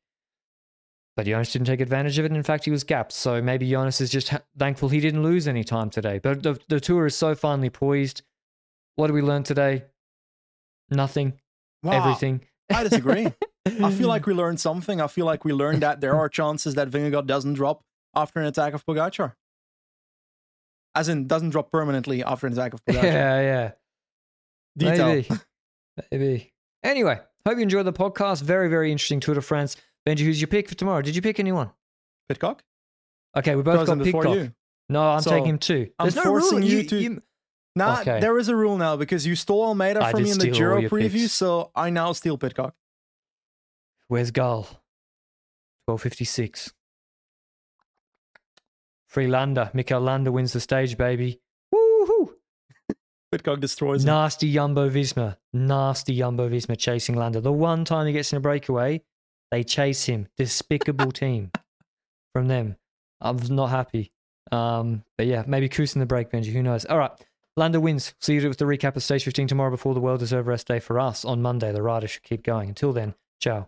[1.16, 2.32] but Jonas didn't take advantage of it.
[2.34, 3.14] In fact, he was gapped.
[3.14, 6.20] So maybe Jonas is just ha- thankful he didn't lose any time today.
[6.20, 8.24] But the, the tour is so finely poised.
[8.96, 9.86] What did we learn today?
[10.90, 11.34] Nothing.
[11.84, 12.42] Wow, Everything.
[12.70, 13.28] I disagree.
[13.84, 14.28] I feel like mm.
[14.28, 15.02] we learned something.
[15.02, 17.84] I feel like we learned that there are chances that Vingegaard doesn't drop
[18.16, 19.34] after an attack of Pogacar.
[20.96, 23.04] As in, doesn't drop permanently after an attack of Pogacar.
[23.04, 23.72] yeah, yeah.
[24.78, 25.08] Detail.
[25.08, 25.30] Maybe.
[26.12, 26.54] Maybe.
[26.84, 28.42] Anyway, hope you enjoyed the podcast.
[28.42, 29.78] Very, very interesting Tour de France.
[30.08, 31.02] Benji, who's your pick for tomorrow?
[31.02, 31.72] Did you pick anyone?
[32.30, 32.64] Pidcock?
[33.36, 34.36] Okay, we both got Pidcock.
[34.36, 34.54] you.
[34.90, 35.90] No, I'm So, taking him too.
[36.00, 36.68] I'm There's no forcing rule.
[36.68, 37.22] you to-
[37.76, 38.20] Nah, Okay.
[38.20, 40.82] there is a rule now because you stole Almeida I from me in the Giro
[40.82, 41.34] preview, picks.
[41.34, 42.74] so I now steal Pidcock.
[44.08, 44.68] Where's Gall?
[45.86, 46.74] 1256.
[49.08, 49.72] Free Landa.
[49.74, 51.42] Mikel Landa wins the stage, baby.
[51.74, 52.34] Woohoo!
[53.32, 54.08] Pidcock destroys him.
[54.08, 55.38] Nasty Jumbo Visma.
[55.54, 57.42] Nasty Jumbo Visma chasing Landa.
[57.42, 59.02] The one time he gets in a breakaway,
[59.52, 60.28] they chase him.
[60.38, 61.52] Despicable team
[62.34, 62.76] from them.
[63.20, 64.12] I'm not happy.
[64.52, 66.54] Um, but yeah, maybe Kuss in the break, Benji.
[66.54, 66.86] Who knows?
[66.86, 67.12] All right.
[67.58, 68.14] Landa wins.
[68.20, 70.80] See you with the recap of stage 15 tomorrow before the well deserved rest day
[70.80, 71.72] for us on Monday.
[71.72, 72.70] The riders should keep going.
[72.70, 73.68] Until then, ciao.